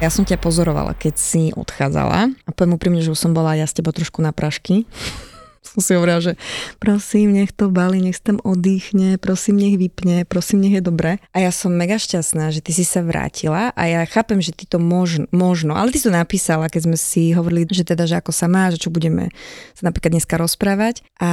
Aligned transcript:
Ja 0.00 0.08
som 0.08 0.24
ťa 0.24 0.40
pozorovala, 0.40 0.96
keď 0.96 1.14
si 1.20 1.52
odchádzala. 1.52 2.32
A 2.32 2.50
poviem 2.56 2.80
úprimne, 2.80 3.04
že 3.04 3.12
už 3.12 3.20
som 3.20 3.36
bola 3.36 3.52
ja 3.52 3.68
s 3.68 3.76
tebou 3.76 3.92
trošku 3.92 4.24
na 4.24 4.32
prašky 4.32 4.88
som 5.60 5.80
si 5.84 5.92
hovorila, 5.92 6.24
že 6.24 6.32
prosím, 6.80 7.36
nech 7.36 7.52
to 7.52 7.68
bali, 7.68 8.00
nech 8.00 8.16
tam 8.18 8.40
oddychne, 8.40 9.20
prosím, 9.20 9.60
nech 9.60 9.76
vypne, 9.76 10.24
prosím, 10.24 10.64
nech 10.64 10.80
je 10.80 10.82
dobré. 10.82 11.20
A 11.36 11.44
ja 11.44 11.52
som 11.52 11.70
mega 11.70 12.00
šťastná, 12.00 12.48
že 12.48 12.64
ty 12.64 12.72
si 12.72 12.82
sa 12.82 13.04
vrátila 13.04 13.70
a 13.76 13.82
ja 13.84 14.00
chápem, 14.08 14.40
že 14.40 14.56
ty 14.56 14.64
to 14.64 14.80
možno, 14.80 15.28
možno 15.30 15.76
ale 15.76 15.92
ty 15.92 16.00
to 16.00 16.08
napísala, 16.08 16.72
keď 16.72 16.88
sme 16.88 16.96
si 16.96 17.36
hovorili, 17.36 17.68
že 17.68 17.84
teda, 17.84 18.08
že 18.08 18.16
ako 18.18 18.32
sa 18.32 18.48
má, 18.48 18.72
že 18.72 18.80
čo 18.80 18.88
budeme 18.88 19.28
sa 19.76 19.92
napríklad 19.92 20.16
dneska 20.16 20.40
rozprávať. 20.40 21.04
A 21.20 21.30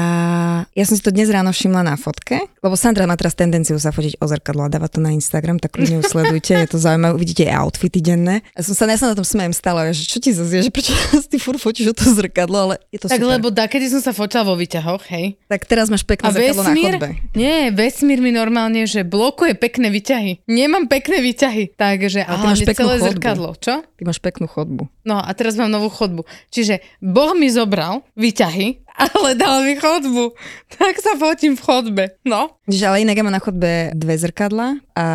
ja 0.75 0.83
som 0.83 0.99
si 0.99 1.03
to 1.03 1.15
dnes 1.15 1.31
ráno 1.31 1.55
všimla 1.55 1.87
na 1.87 1.95
fotke, 1.95 2.43
lebo 2.59 2.75
Sandra 2.75 3.07
má 3.07 3.15
teraz 3.15 3.31
tendenciu 3.31 3.79
sa 3.79 3.95
fotiť 3.95 4.19
o 4.19 4.25
zrkadlo 4.27 4.67
a 4.67 4.69
dávať 4.69 4.99
to 4.99 5.01
na 5.01 5.15
Instagram, 5.15 5.57
tak 5.63 5.79
ľudia 5.79 6.03
sledujte, 6.11 6.51
je 6.51 6.67
to 6.67 6.77
zaujímavé, 6.77 7.15
uvidíte 7.15 7.47
aj 7.47 7.55
outfity 7.63 8.03
denné. 8.03 8.43
Ja 8.59 8.67
som 8.67 8.75
sa, 8.75 8.83
ja 8.91 8.99
sa 8.99 9.07
na 9.07 9.15
tom 9.15 9.23
smejem 9.23 9.55
stále, 9.55 9.95
že 9.95 10.03
čo 10.03 10.19
ti 10.19 10.35
zase, 10.35 10.67
že 10.67 10.71
prečo 10.73 10.91
ty 11.31 11.39
furt 11.39 11.63
fotíš 11.63 11.91
o 11.91 11.95
to 11.95 12.03
zrkadlo, 12.11 12.57
ale 12.59 12.75
je 12.91 12.99
to 12.99 13.07
tak 13.07 13.23
super. 13.23 13.31
lebo 13.39 13.47
da, 13.55 13.71
kedy 13.71 13.87
som 13.87 14.01
sa 14.03 14.16
fotila 14.17 14.41
vo 14.43 14.57
výťahoch, 14.57 15.05
hej. 15.13 15.37
Tak 15.45 15.63
teraz 15.63 15.87
máš 15.87 16.01
pekné 16.01 16.25
A 16.25 16.33
na 16.33 16.73
chodbe. 16.73 17.09
nie, 17.37 17.69
vesmír 17.69 18.17
mi 18.17 18.33
normálne, 18.33 18.83
že 18.83 19.05
blokuje 19.05 19.53
pekné 19.53 19.93
výťahy. 19.93 20.41
Nemám 20.49 20.89
pekné 20.89 21.21
výťahy, 21.21 21.77
takže 21.77 22.25
Ale 22.25 22.33
a 22.33 22.41
ty 22.41 22.45
máš 22.49 22.59
peknú 22.65 22.81
celé 22.83 22.95
chodbu. 22.97 23.09
zrkadlo, 23.13 23.49
čo? 23.61 23.73
Ty 23.85 24.01
máš 24.01 24.17
peknú 24.17 24.49
chodbu. 24.49 24.89
No 25.07 25.23
a 25.23 25.31
teraz 25.31 25.55
mám 25.55 25.71
novú 25.71 25.87
chodbu. 25.87 26.27
Čiže 26.51 26.83
Boh 26.99 27.31
mi 27.31 27.47
zobral 27.47 28.03
výťahy, 28.19 28.83
ale 29.15 29.39
dal 29.39 29.63
mi 29.63 29.79
chodbu. 29.79 30.35
Tak 30.75 30.99
sa 30.99 31.15
fotím 31.15 31.55
v 31.55 31.63
chodbe. 31.63 32.03
No. 32.27 32.59
Čiže 32.67 32.91
ale 32.91 33.07
inak 33.07 33.15
ja 33.15 33.23
mám 33.23 33.31
na 33.31 33.39
chodbe 33.39 33.95
dve 33.95 34.19
zrkadla 34.19 34.83
a 34.99 35.05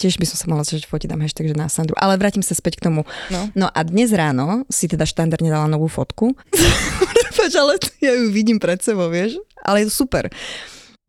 tiež 0.00 0.16
by 0.16 0.24
som 0.24 0.36
sa 0.40 0.46
mohla 0.48 0.64
začať 0.64 0.88
fotiť 0.88 1.12
tam 1.12 1.20
hashtag, 1.20 1.52
že 1.52 1.60
na 1.60 1.68
Sandru. 1.68 1.92
Ale 2.00 2.16
vrátim 2.16 2.40
sa 2.40 2.56
späť 2.56 2.80
k 2.80 2.88
tomu. 2.88 3.04
No. 3.28 3.52
no 3.52 3.66
a 3.68 3.80
dnes 3.84 4.08
ráno 4.16 4.64
si 4.72 4.88
teda 4.88 5.04
štandardne 5.04 5.52
dala 5.52 5.68
novú 5.68 5.92
fotku. 5.92 6.32
Prepač, 7.12 7.52
ale 7.52 7.76
ja 8.00 8.16
ju 8.16 8.32
vidím 8.32 8.56
pred 8.56 8.80
sebou, 8.80 9.12
vieš? 9.12 9.36
Ale 9.60 9.84
je 9.84 9.92
to 9.92 9.94
super. 10.08 10.32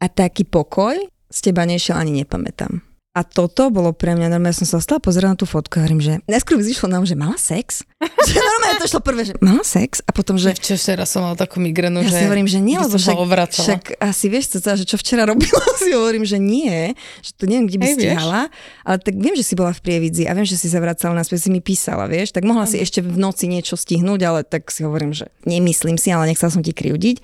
A 0.03 0.05
taký 0.11 0.43
pokoj 0.43 0.99
z 1.31 1.39
teba 1.39 1.63
nešiel 1.63 1.95
ani 1.95 2.11
nepamätám. 2.21 2.92
A 3.13 3.21
toto 3.21 3.69
bolo 3.69 3.93
pre 3.93 4.17
mňa, 4.17 4.25
normálne 4.25 4.57
som 4.57 4.65
sa 4.65 4.81
ostala 4.81 4.97
pozerať 4.97 5.29
na 5.29 5.37
tú 5.37 5.45
fotku 5.45 5.77
a 5.77 5.85
hovorím, 5.85 6.01
že 6.01 6.13
najskôr 6.25 6.57
vyzišlo 6.57 6.89
nám, 6.89 7.05
že 7.05 7.13
mala 7.13 7.37
sex. 7.37 7.85
že 8.25 8.41
normálne 8.41 8.81
to 8.81 8.89
šlo 8.89 9.05
prvé, 9.05 9.21
že 9.29 9.37
mala 9.37 9.61
sex 9.61 10.01
a 10.01 10.09
potom, 10.09 10.33
že 10.33 10.57
Čo 10.57 10.73
včera 10.73 11.05
som 11.05 11.21
mala 11.21 11.37
takú 11.37 11.61
migrenu, 11.61 12.01
ja 12.01 12.09
že 12.09 12.17
si 12.17 12.23
hovorím, 12.25 12.49
že 12.49 12.57
nie, 12.57 12.73
lebo 12.73 12.97
však, 12.97 13.13
však 13.53 13.83
asi 14.01 14.25
vieš, 14.33 14.57
co, 14.57 14.65
že 14.65 14.89
čo 14.89 14.97
včera 14.97 15.29
robila, 15.29 15.61
si 15.85 15.93
hovorím, 15.93 16.25
že 16.25 16.41
nie, 16.41 16.97
že 17.21 17.37
to 17.37 17.45
neviem, 17.45 17.69
kde 17.69 17.77
by 17.77 17.85
Hej, 17.85 17.93
vieš. 17.93 18.01
stihala, 18.01 18.41
ale 18.81 18.97
tak 18.97 19.13
viem, 19.13 19.35
že 19.37 19.45
si 19.45 19.53
bola 19.53 19.77
v 19.77 19.81
Prievidzi 19.85 20.25
a 20.25 20.33
viem, 20.33 20.49
že 20.49 20.57
si 20.57 20.65
sa 20.65 20.81
vracala 20.81 21.13
naspäť, 21.13 21.45
si 21.45 21.49
mi 21.53 21.61
písala, 21.61 22.09
vieš, 22.09 22.33
tak 22.33 22.49
mohla 22.49 22.65
si 22.65 22.81
ešte 22.81 23.05
v 23.05 23.13
noci 23.13 23.45
niečo 23.45 23.77
stihnúť, 23.77 24.21
ale 24.25 24.41
tak 24.41 24.73
si 24.73 24.81
hovorím, 24.81 25.13
že 25.13 25.29
nemyslím 25.45 26.01
si, 26.01 26.09
ale 26.09 26.33
nechcela 26.33 26.49
som 26.49 26.65
ti 26.65 26.73
kriudiť. 26.73 27.21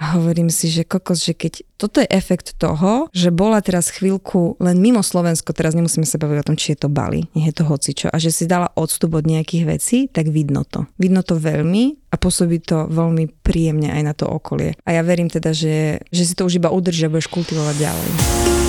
A 0.00 0.16
hovorím 0.16 0.48
si, 0.48 0.72
že 0.72 0.88
kokos, 0.88 1.20
že 1.22 1.36
keď 1.36 1.62
toto 1.76 2.00
je 2.00 2.08
efekt 2.08 2.56
toho, 2.56 3.12
že 3.12 3.28
bola 3.28 3.60
teraz 3.60 3.92
chvíľku 3.92 4.56
len 4.62 4.80
mimo 4.80 5.04
Slovensko, 5.04 5.52
teraz 5.52 5.76
nemusíme 5.76 6.08
sa 6.08 6.16
baviť 6.16 6.38
o 6.40 6.46
tom, 6.48 6.56
či 6.56 6.72
je 6.72 6.86
to 6.86 6.88
Bali, 6.88 7.28
nie 7.36 7.50
je 7.52 7.54
to 7.60 7.68
hocičo, 7.68 8.08
a 8.08 8.16
že 8.16 8.32
si 8.32 8.48
dala 8.48 8.72
odstup 8.72 9.18
od 9.18 9.28
nejakých 9.28 9.64
vecí, 9.68 9.98
tak 10.08 10.32
vidno 10.32 10.64
to. 10.64 10.88
Vidno 10.96 11.20
to 11.20 11.36
veľmi 11.36 12.08
a 12.08 12.16
pôsobí 12.16 12.64
to 12.64 12.88
veľmi 12.88 13.44
príjemne 13.44 13.92
aj 13.92 14.02
na 14.02 14.14
to 14.16 14.24
okolie. 14.30 14.78
A 14.88 14.96
ja 14.96 15.02
verím 15.04 15.28
teda, 15.28 15.52
že, 15.52 16.00
že 16.08 16.22
si 16.24 16.32
to 16.32 16.48
už 16.48 16.56
iba 16.56 16.72
udrží 16.72 17.06
a 17.06 17.12
budeš 17.12 17.28
kultivovať 17.28 17.76
ďalej. 17.76 18.61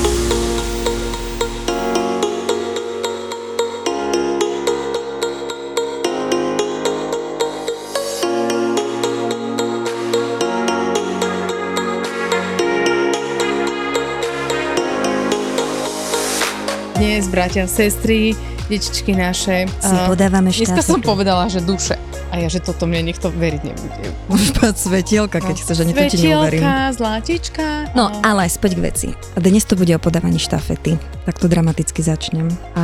Dnes, 17.13 17.29
bratia, 17.29 17.69
sestry, 17.69 18.33
detičky 18.73 19.13
naše. 19.13 19.69
Si 19.69 19.95
podávame 20.09 20.49
Dneska 20.49 20.81
štafetu. 20.81 20.97
som 20.97 21.01
povedala, 21.05 21.45
že 21.45 21.61
duše. 21.61 21.93
A 22.33 22.41
ja, 22.41 22.49
že 22.49 22.57
toto 22.57 22.89
mne 22.89 23.05
nikto 23.05 23.29
veriť 23.29 23.61
nebude. 23.61 24.01
Môžeš 24.33 24.49
povedať 24.57 24.77
svetielka, 24.81 25.37
keď 25.37 25.55
chceš, 25.61 25.85
ani 25.85 25.93
to 25.93 26.09
ti 26.09 26.17
neuverím. 26.25 26.65
Zlatička. 26.89 27.93
No, 27.93 28.09
ale 28.25 28.49
späť 28.49 28.81
k 28.81 28.89
veci. 28.89 29.07
Dnes 29.37 29.61
to 29.61 29.77
bude 29.77 29.93
o 29.93 30.01
podávaní 30.01 30.41
štafety. 30.41 30.97
Tak 31.29 31.37
to 31.37 31.45
dramaticky 31.45 32.01
začnem. 32.01 32.49
A 32.73 32.83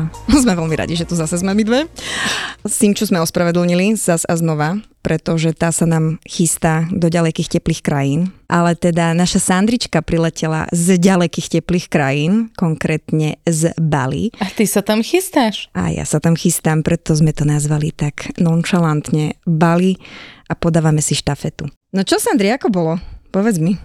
sme 0.48 0.56
veľmi 0.56 0.72
radi, 0.72 0.96
že 0.96 1.04
tu 1.04 1.12
zase 1.12 1.36
sme 1.36 1.52
my 1.52 1.60
dve. 1.60 1.80
Simču 2.64 3.04
sme 3.04 3.20
ospravedlnili 3.20 4.00
zas 4.00 4.24
a 4.24 4.32
znova, 4.32 4.80
pretože 5.02 5.54
tá 5.54 5.70
sa 5.72 5.86
nám 5.86 6.18
chystá 6.26 6.84
do 6.90 7.08
ďalekých 7.08 7.58
teplých 7.58 7.80
krajín. 7.80 8.34
Ale 8.48 8.76
teda 8.76 9.12
naša 9.12 9.40
Sandrička 9.40 10.00
priletela 10.04 10.68
z 10.72 10.96
ďalekých 10.98 11.60
teplých 11.60 11.86
krajín, 11.88 12.52
konkrétne 12.56 13.40
z 13.44 13.72
Bali. 13.76 14.34
A 14.40 14.48
ty 14.50 14.64
sa 14.64 14.80
tam 14.84 15.04
chystáš? 15.04 15.68
A 15.76 15.92
ja 15.92 16.04
sa 16.08 16.18
tam 16.18 16.34
chystám, 16.34 16.82
preto 16.82 17.12
sme 17.14 17.32
to 17.32 17.44
nazvali 17.44 17.92
tak 17.92 18.32
nonchalantne 18.40 19.36
Bali 19.44 20.00
a 20.48 20.56
podávame 20.56 21.04
si 21.04 21.12
štafetu. 21.14 21.68
No 21.92 22.04
čo, 22.04 22.20
Sandri, 22.20 22.52
ako 22.52 22.68
bolo? 22.68 22.92
Povedz 23.28 23.60
mi. 23.60 23.76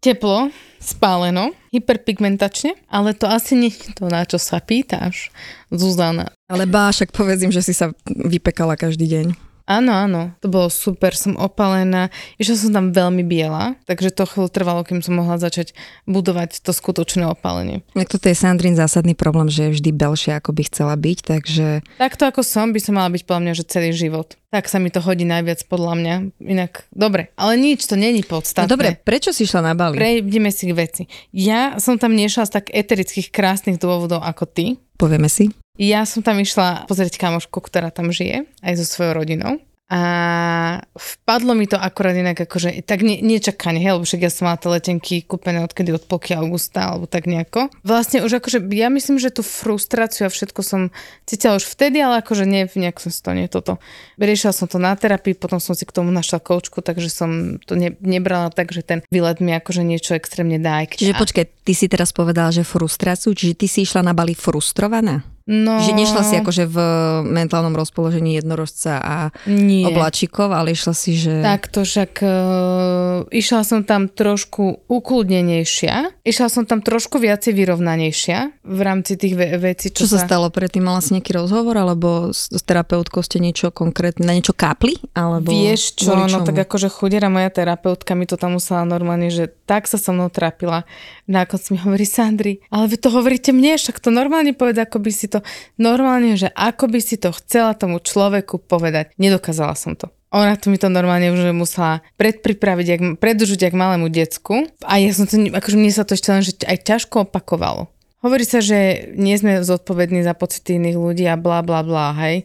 Teplo, 0.00 0.52
spáleno, 0.76 1.56
hyperpigmentačne, 1.72 2.76
ale 2.92 3.16
to 3.16 3.26
asi 3.26 3.56
nie 3.56 3.72
je 3.72 3.90
to, 3.96 4.06
na 4.06 4.22
čo 4.28 4.36
sa 4.36 4.60
pýtaš, 4.60 5.32
Zuzana. 5.72 6.30
Ale 6.46 6.68
bá, 6.68 6.92
však 6.92 7.10
povedz 7.10 7.42
im, 7.42 7.50
že 7.50 7.64
si 7.64 7.74
sa 7.74 7.90
vypekala 8.06 8.78
každý 8.78 9.08
deň. 9.08 9.26
Áno, 9.66 9.90
áno, 9.90 10.30
to 10.38 10.46
bolo 10.46 10.70
super, 10.70 11.10
som 11.18 11.34
opalená, 11.34 12.06
išla 12.38 12.54
som 12.54 12.70
tam 12.70 12.86
veľmi 12.94 13.26
biela, 13.26 13.74
takže 13.90 14.14
to 14.14 14.22
chvíľu 14.22 14.46
trvalo, 14.46 14.86
kým 14.86 15.02
som 15.02 15.18
mohla 15.18 15.42
začať 15.42 15.74
budovať 16.06 16.62
to 16.62 16.70
skutočné 16.70 17.26
opálenie. 17.26 17.82
Tak 17.90 18.14
toto 18.14 18.30
je 18.30 18.38
Sandrin 18.38 18.78
zásadný 18.78 19.18
problém, 19.18 19.50
že 19.50 19.66
je 19.66 19.74
vždy 19.74 19.90
belšia, 19.90 20.38
ako 20.38 20.54
by 20.54 20.62
chcela 20.70 20.94
byť, 20.94 21.18
takže 21.18 21.66
Takto 21.98 22.30
ako 22.30 22.46
som, 22.46 22.70
by 22.70 22.78
som 22.78 22.94
mala 22.94 23.10
byť 23.10 23.26
podľa 23.26 23.42
mňa, 23.42 23.52
že 23.58 23.64
celý 23.66 23.90
život. 23.90 24.38
Tak 24.54 24.70
sa 24.70 24.78
mi 24.78 24.94
to 24.94 25.02
hodí 25.02 25.26
najviac 25.26 25.66
podľa 25.66 25.94
mňa. 25.98 26.14
Inak, 26.46 26.86
dobre, 26.94 27.34
ale 27.34 27.58
nič, 27.58 27.90
to 27.90 27.98
není 27.98 28.22
no 28.22 28.38
podstatné. 28.38 28.70
dobre, 28.70 28.94
prečo 29.02 29.34
si 29.34 29.50
išla 29.50 29.66
na 29.66 29.74
Bali? 29.74 29.98
Prejdeme 29.98 30.54
si 30.54 30.70
k 30.70 30.78
veci. 30.78 31.02
Ja 31.34 31.82
som 31.82 31.98
tam 31.98 32.14
nešla 32.14 32.46
z 32.46 32.62
tak 32.62 32.64
eterických 32.70 33.34
krásnych 33.34 33.82
dôvodov 33.82 34.22
ako 34.22 34.46
ty. 34.46 34.78
Povieme 34.94 35.26
si. 35.26 35.50
Ja 35.76 36.08
som 36.08 36.24
tam 36.24 36.40
išla 36.40 36.88
pozrieť 36.88 37.20
kamošku, 37.20 37.60
ktorá 37.60 37.92
tam 37.92 38.08
žije, 38.12 38.48
aj 38.64 38.74
so 38.80 38.84
svojou 38.88 39.22
rodinou. 39.22 39.60
A 39.86 40.82
vpadlo 40.98 41.54
mi 41.54 41.70
to 41.70 41.78
akorát 41.78 42.18
inak 42.18 42.34
akože 42.42 42.82
tak 42.82 43.06
ne, 43.06 43.22
nečakane, 43.22 43.78
hej, 43.78 43.94
lebo 43.94 44.02
však 44.02 44.18
ja 44.18 44.34
som 44.34 44.50
mala 44.50 44.58
tie 44.58 44.66
letenky 44.66 45.22
kúpené 45.22 45.62
odkedy 45.62 45.94
od 45.94 46.02
polky 46.10 46.34
augusta, 46.34 46.90
alebo 46.90 47.06
tak 47.06 47.30
nejako. 47.30 47.70
Vlastne 47.86 48.26
už 48.26 48.42
akože, 48.42 48.66
ja 48.74 48.90
myslím, 48.90 49.22
že 49.22 49.30
tú 49.30 49.46
frustráciu 49.46 50.26
a 50.26 50.34
všetko 50.34 50.60
som 50.66 50.90
cítila 51.22 51.54
už 51.54 51.70
vtedy, 51.70 52.02
ale 52.02 52.18
akože 52.18 52.50
nie, 52.50 52.66
nejak 52.66 52.98
som 52.98 53.14
si 53.14 53.22
to 53.22 53.30
nie 53.30 53.46
toto. 53.46 53.78
Riešila 54.18 54.50
som 54.50 54.66
to 54.66 54.82
na 54.82 54.90
terapii, 54.98 55.38
potom 55.38 55.62
som 55.62 55.78
si 55.78 55.86
k 55.86 55.94
tomu 55.94 56.10
našla 56.10 56.42
koučku, 56.42 56.82
takže 56.82 57.06
som 57.06 57.62
to 57.62 57.78
ne, 57.78 57.94
nebrala 58.02 58.50
tak, 58.50 58.74
že 58.74 58.82
ten 58.82 59.06
výlet 59.06 59.38
mi 59.38 59.54
akože 59.54 59.86
niečo 59.86 60.18
extrémne 60.18 60.58
dá. 60.58 60.82
Čiže 60.82 61.14
počkaj, 61.14 61.62
ty 61.62 61.78
si 61.78 61.86
teraz 61.86 62.10
povedala, 62.10 62.50
že 62.50 62.66
frustráciu, 62.66 63.38
čiže 63.38 63.54
ty 63.54 63.70
si 63.70 63.86
išla 63.86 64.02
na 64.02 64.18
Bali 64.18 64.34
frustrovaná? 64.34 65.35
No, 65.46 65.78
Že 65.78 65.94
nešla 65.94 66.22
si 66.26 66.34
akože 66.42 66.66
v 66.66 66.76
mentálnom 67.22 67.70
rozpoložení 67.78 68.34
jednorožca 68.34 68.98
a 68.98 69.16
nie. 69.46 69.86
obláčikov, 69.86 70.50
ale 70.50 70.74
išla 70.74 70.90
si, 70.90 71.14
že... 71.14 71.38
Takto 71.38 71.86
však 71.86 72.12
uh, 72.18 73.30
išla 73.30 73.62
som 73.62 73.86
tam 73.86 74.10
trošku 74.10 74.90
ukludnenejšia, 74.90 76.15
išla 76.26 76.50
som 76.50 76.66
tam 76.66 76.82
trošku 76.82 77.22
viacej 77.22 77.54
vyrovnanejšia 77.54 78.66
v 78.66 78.80
rámci 78.82 79.14
tých 79.14 79.38
ve- 79.38 79.54
vecí, 79.62 79.94
čo, 79.94 80.04
Čo 80.04 80.18
sa 80.18 80.26
stalo 80.26 80.50
predtým? 80.50 80.82
Mala 80.82 80.98
si 80.98 81.14
nejaký 81.14 81.30
rozhovor, 81.38 81.78
alebo 81.78 82.34
s, 82.34 82.50
s 82.50 82.62
terapeutkou 82.66 83.22
ste 83.22 83.38
niečo 83.38 83.70
konkrétne, 83.70 84.26
na 84.26 84.34
niečo 84.34 84.50
kápli? 84.50 84.98
Alebo 85.14 85.54
Vieš 85.54 86.02
čo, 86.02 86.18
no 86.18 86.42
tak 86.42 86.66
akože 86.66 86.90
chudera 86.90 87.30
moja 87.30 87.48
terapeutka 87.54 88.18
mi 88.18 88.26
to 88.26 88.34
tam 88.34 88.58
musela 88.58 88.82
normálne, 88.82 89.30
že 89.30 89.46
tak 89.70 89.86
sa 89.86 90.02
so 90.02 90.10
mnou 90.10 90.26
trápila. 90.26 90.82
Na 91.30 91.46
konci 91.46 91.74
mi 91.74 91.78
hovorí, 91.78 92.02
Sandri, 92.02 92.58
ale 92.74 92.90
vy 92.90 92.96
to 92.98 93.08
hovoríte 93.14 93.54
mne, 93.54 93.78
však 93.78 94.02
to 94.02 94.10
normálne 94.10 94.50
povedať, 94.50 94.90
ako 94.90 94.98
by 94.98 95.10
si 95.14 95.30
to, 95.30 95.46
normálne, 95.78 96.34
že 96.34 96.50
ako 96.50 96.90
by 96.90 96.98
si 96.98 97.16
to 97.22 97.30
chcela 97.30 97.78
tomu 97.78 98.02
človeku 98.02 98.58
povedať. 98.58 99.14
Nedokázala 99.14 99.78
som 99.78 99.94
to. 99.94 100.10
Ona 100.34 100.58
to 100.58 100.74
mi 100.74 100.78
to 100.78 100.90
normálne 100.90 101.30
už 101.30 101.54
musela 101.54 102.02
predpripraviť, 102.18 102.86
jak, 102.86 103.02
predržuť 103.22 103.70
jak 103.70 103.74
malému 103.74 104.10
decku. 104.10 104.66
A 104.82 104.98
ja 104.98 105.14
som 105.14 105.30
to, 105.30 105.38
akože 105.38 105.76
mne 105.78 105.92
sa 105.94 106.02
to 106.02 106.18
ešte 106.18 106.28
len 106.34 106.42
že 106.42 106.52
aj 106.66 106.78
ťažko 106.82 107.30
opakovalo. 107.30 107.86
Hovorí 108.24 108.42
sa, 108.42 108.58
že 108.58 109.12
nie 109.14 109.38
sme 109.38 109.62
zodpovední 109.62 110.26
za 110.26 110.34
pocity 110.34 110.82
iných 110.82 110.98
ľudí 110.98 111.24
a 111.30 111.38
bla 111.38 111.62
bla 111.62 111.86
bla, 111.86 112.10
hej 112.26 112.42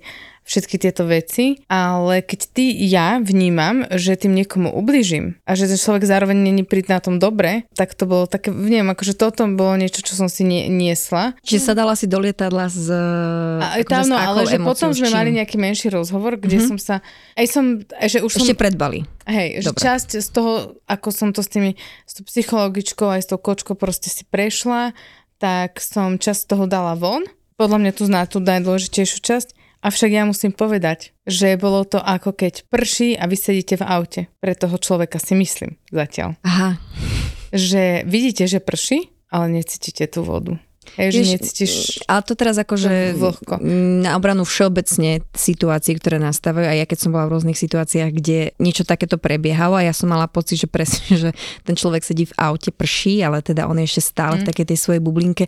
všetky 0.52 0.76
tieto 0.84 1.08
veci, 1.08 1.64
ale 1.72 2.20
keď 2.20 2.40
ty, 2.52 2.76
ja 2.84 3.24
vnímam, 3.24 3.88
že 3.88 4.20
tým 4.20 4.36
niekomu 4.36 4.68
ubližím 4.76 5.40
a 5.48 5.56
že 5.56 5.72
ten 5.72 5.80
človek 5.80 6.04
zároveň 6.04 6.36
není 6.36 6.68
pri 6.68 6.84
na 6.92 7.00
tom 7.00 7.24
dobre, 7.24 7.64
tak 7.72 7.96
to 7.96 8.04
bolo 8.04 8.28
také, 8.28 8.52
neviem, 8.52 8.92
akože 8.92 9.16
toto 9.16 9.48
bolo 9.48 9.80
niečo, 9.80 10.04
čo 10.04 10.20
som 10.20 10.28
si 10.28 10.44
nie, 10.44 10.68
niesla. 10.68 11.40
Čiže 11.40 11.72
sa 11.72 11.74
dala 11.78 11.96
si 11.96 12.12
do 12.12 12.20
lietadla 12.20 12.68
z... 12.68 12.92
A, 13.64 13.80
akože 13.80 13.88
tam, 13.88 14.04
no, 14.12 14.18
ale 14.20 14.44
že 14.44 14.60
potom 14.60 14.92
sme 14.92 15.08
mali 15.08 15.32
nejaký 15.40 15.56
menší 15.56 15.88
rozhovor, 15.88 16.36
kde 16.36 16.60
mm-hmm. 16.60 16.70
som 16.76 16.78
sa, 16.82 16.96
aj 17.40 17.46
som, 17.48 17.80
aj, 17.96 18.08
že 18.12 18.20
už 18.20 18.44
Ešte 18.44 18.52
som... 18.52 18.60
pred 18.60 18.76
Bali. 18.76 19.08
Hej, 19.24 19.64
že 19.64 19.72
časť 19.72 20.20
z 20.20 20.30
toho, 20.34 20.76
ako 20.90 21.10
som 21.14 21.30
to 21.32 21.40
s 21.40 21.48
tými, 21.48 21.80
s 22.04 22.12
tou 22.20 22.28
psychologičkou 22.28 23.08
aj 23.08 23.22
s 23.24 23.28
tou 23.32 23.40
kočkou 23.40 23.78
proste 23.78 24.12
si 24.12 24.28
prešla, 24.28 24.92
tak 25.38 25.80
som 25.80 26.20
časť 26.20 26.52
toho 26.52 26.66
dala 26.68 26.98
von. 26.98 27.24
Podľa 27.56 27.78
mňa 27.78 27.92
tu 27.94 28.04
zná 28.10 28.26
tú 28.26 28.42
najdôležitejšiu 28.42 29.22
časť. 29.22 29.61
Avšak 29.82 30.14
ja 30.14 30.30
musím 30.30 30.54
povedať, 30.54 31.10
že 31.26 31.58
bolo 31.58 31.82
to 31.90 31.98
ako 31.98 32.38
keď 32.38 32.70
prší 32.70 33.18
a 33.18 33.26
vy 33.26 33.34
sedíte 33.34 33.82
v 33.82 33.88
aute. 33.90 34.22
Pre 34.38 34.54
toho 34.54 34.78
človeka 34.78 35.18
si 35.18 35.34
myslím 35.34 35.82
zatiaľ. 35.90 36.38
Aha. 36.46 36.78
Že 37.50 38.06
vidíte, 38.06 38.46
že 38.46 38.62
prší, 38.62 39.10
ale 39.34 39.50
necítite 39.50 40.06
tú 40.06 40.22
vodu. 40.22 40.62
Hej, 40.98 41.14
že 41.14 41.22
necítiš... 41.38 41.72
Ale 42.10 42.26
to 42.26 42.34
teraz 42.34 42.58
akože 42.58 43.14
vlhko. 43.14 43.62
na 44.02 44.18
obranu 44.18 44.44
všeobecne 44.44 45.22
situácií, 45.32 45.96
ktoré 46.02 46.18
nastávajú 46.18 46.68
a 46.68 46.74
ja 46.74 46.90
keď 46.90 46.98
som 47.06 47.14
bola 47.14 47.30
v 47.30 47.38
rôznych 47.38 47.56
situáciách, 47.56 48.12
kde 48.12 48.58
niečo 48.58 48.82
takéto 48.84 49.22
prebiehalo 49.22 49.78
a 49.78 49.86
ja 49.86 49.94
som 49.94 50.10
mala 50.10 50.26
pocit, 50.26 50.58
že 50.58 50.68
presne, 50.68 51.06
že 51.22 51.30
ten 51.64 51.78
človek 51.78 52.02
sedí 52.02 52.26
v 52.28 52.34
aute, 52.36 52.74
prší, 52.74 53.22
ale 53.22 53.46
teda 53.46 53.70
on 53.70 53.78
je 53.78 53.88
ešte 53.88 54.10
stále 54.10 54.36
mm. 54.36 54.42
v 54.42 54.48
takej 54.50 54.66
tej 54.74 54.78
svojej 54.82 55.02
bublinke. 55.06 55.46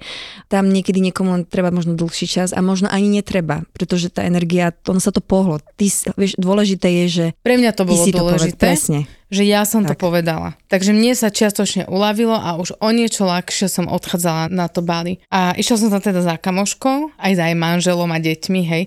Tam 0.54 0.70
niekedy 0.70 1.02
niekomu 1.02 1.50
treba 1.50 1.74
možno 1.74 1.98
dlhší 1.98 2.30
čas 2.30 2.54
a 2.54 2.62
možno 2.62 2.88
ani 2.94 3.10
netreba, 3.10 3.66
pretože 3.74 4.14
tá 4.14 4.24
energia, 4.24 4.72
ono 4.86 5.02
sa 5.02 5.10
to 5.10 5.20
pohlo. 5.20 5.58
Ty, 5.76 6.14
vieš, 6.14 6.38
dôležité 6.38 6.88
je, 7.04 7.06
že... 7.10 7.26
Pre 7.42 7.58
mňa 7.58 7.72
to 7.74 7.84
bolo 7.90 8.06
dôležité. 8.06 8.22
To 8.22 8.30
povedal, 8.38 8.62
presne 8.62 9.00
že 9.34 9.44
ja 9.50 9.66
som 9.66 9.82
tak. 9.82 9.98
to 9.98 10.06
povedala. 10.06 10.54
Takže 10.70 10.94
mne 10.94 11.18
sa 11.18 11.34
čiastočne 11.34 11.90
uľavilo 11.90 12.38
a 12.38 12.62
už 12.62 12.78
o 12.78 12.90
niečo 12.94 13.26
ľahšie 13.26 13.66
som 13.66 13.90
odchádzala 13.90 14.54
na 14.54 14.70
to 14.70 14.86
Bali. 14.86 15.18
A 15.34 15.58
išla 15.58 15.82
som 15.82 15.90
tam 15.90 16.06
teda 16.06 16.22
za 16.22 16.38
kamoškou, 16.38 17.18
aj 17.18 17.34
za 17.34 17.44
aj 17.50 17.56
manželom 17.58 18.14
a 18.14 18.22
deťmi, 18.22 18.62
hej, 18.62 18.84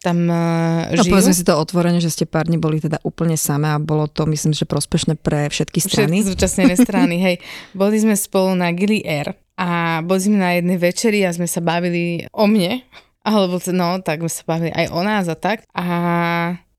tam 0.00 0.32
uh, 0.32 0.88
žijú. 0.96 1.12
No 1.12 1.12
povedzme 1.12 1.34
si 1.36 1.44
to 1.44 1.54
otvorene, 1.60 2.00
že 2.00 2.08
ste 2.08 2.24
pár 2.24 2.48
dní 2.48 2.56
boli 2.56 2.80
teda 2.80 2.96
úplne 3.04 3.36
samé 3.36 3.76
a 3.76 3.78
bolo 3.78 4.08
to, 4.08 4.24
myslím, 4.24 4.56
že 4.56 4.64
prospešné 4.64 5.20
pre 5.20 5.52
všetky 5.52 5.78
strany. 5.84 6.24
Všetky 6.24 6.28
zúčastnené 6.32 6.74
strany, 6.88 7.16
hej. 7.20 7.36
Boli 7.76 8.00
sme 8.00 8.16
spolu 8.16 8.56
na 8.56 8.72
Gili 8.72 9.04
Air 9.04 9.36
a 9.60 10.00
boli 10.00 10.20
sme 10.24 10.40
na 10.40 10.56
jednej 10.56 10.80
večeri 10.80 11.20
a 11.28 11.36
sme 11.36 11.44
sa 11.44 11.60
bavili 11.60 12.24
o 12.32 12.48
mne, 12.48 12.80
alebo 13.20 13.60
no, 13.76 14.00
tak 14.00 14.24
sme 14.24 14.32
sa 14.32 14.42
bavili 14.48 14.72
aj 14.72 14.86
o 14.88 15.00
nás 15.04 15.28
a 15.28 15.36
tak. 15.36 15.68
A 15.76 15.84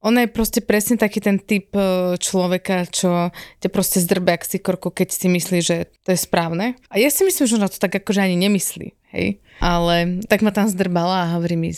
ona 0.01 0.25
je 0.25 0.33
proste 0.33 0.59
presne 0.65 0.97
taký 0.97 1.21
ten 1.21 1.37
typ 1.37 1.69
e, 1.77 2.17
človeka, 2.17 2.89
čo 2.89 3.29
ťa 3.61 3.69
proste 3.69 4.01
zdrbe 4.01 4.33
ak 4.33 4.49
si 4.49 4.57
korku, 4.57 4.89
keď 4.89 5.13
si 5.13 5.29
myslí, 5.29 5.59
že 5.61 5.93
to 6.01 6.11
je 6.11 6.19
správne. 6.19 6.73
A 6.89 6.97
ja 6.97 7.13
si 7.13 7.21
myslím, 7.21 7.45
že 7.45 7.57
ona 7.61 7.69
to 7.69 7.77
tak 7.77 7.93
akože 7.93 8.25
ani 8.25 8.37
nemyslí, 8.41 8.87
hej. 9.13 9.37
Ale 9.61 10.25
tak 10.25 10.41
ma 10.41 10.49
tam 10.49 10.65
zdrbala 10.65 11.29
a 11.29 11.31
hovorí 11.37 11.53
mi, 11.53 11.69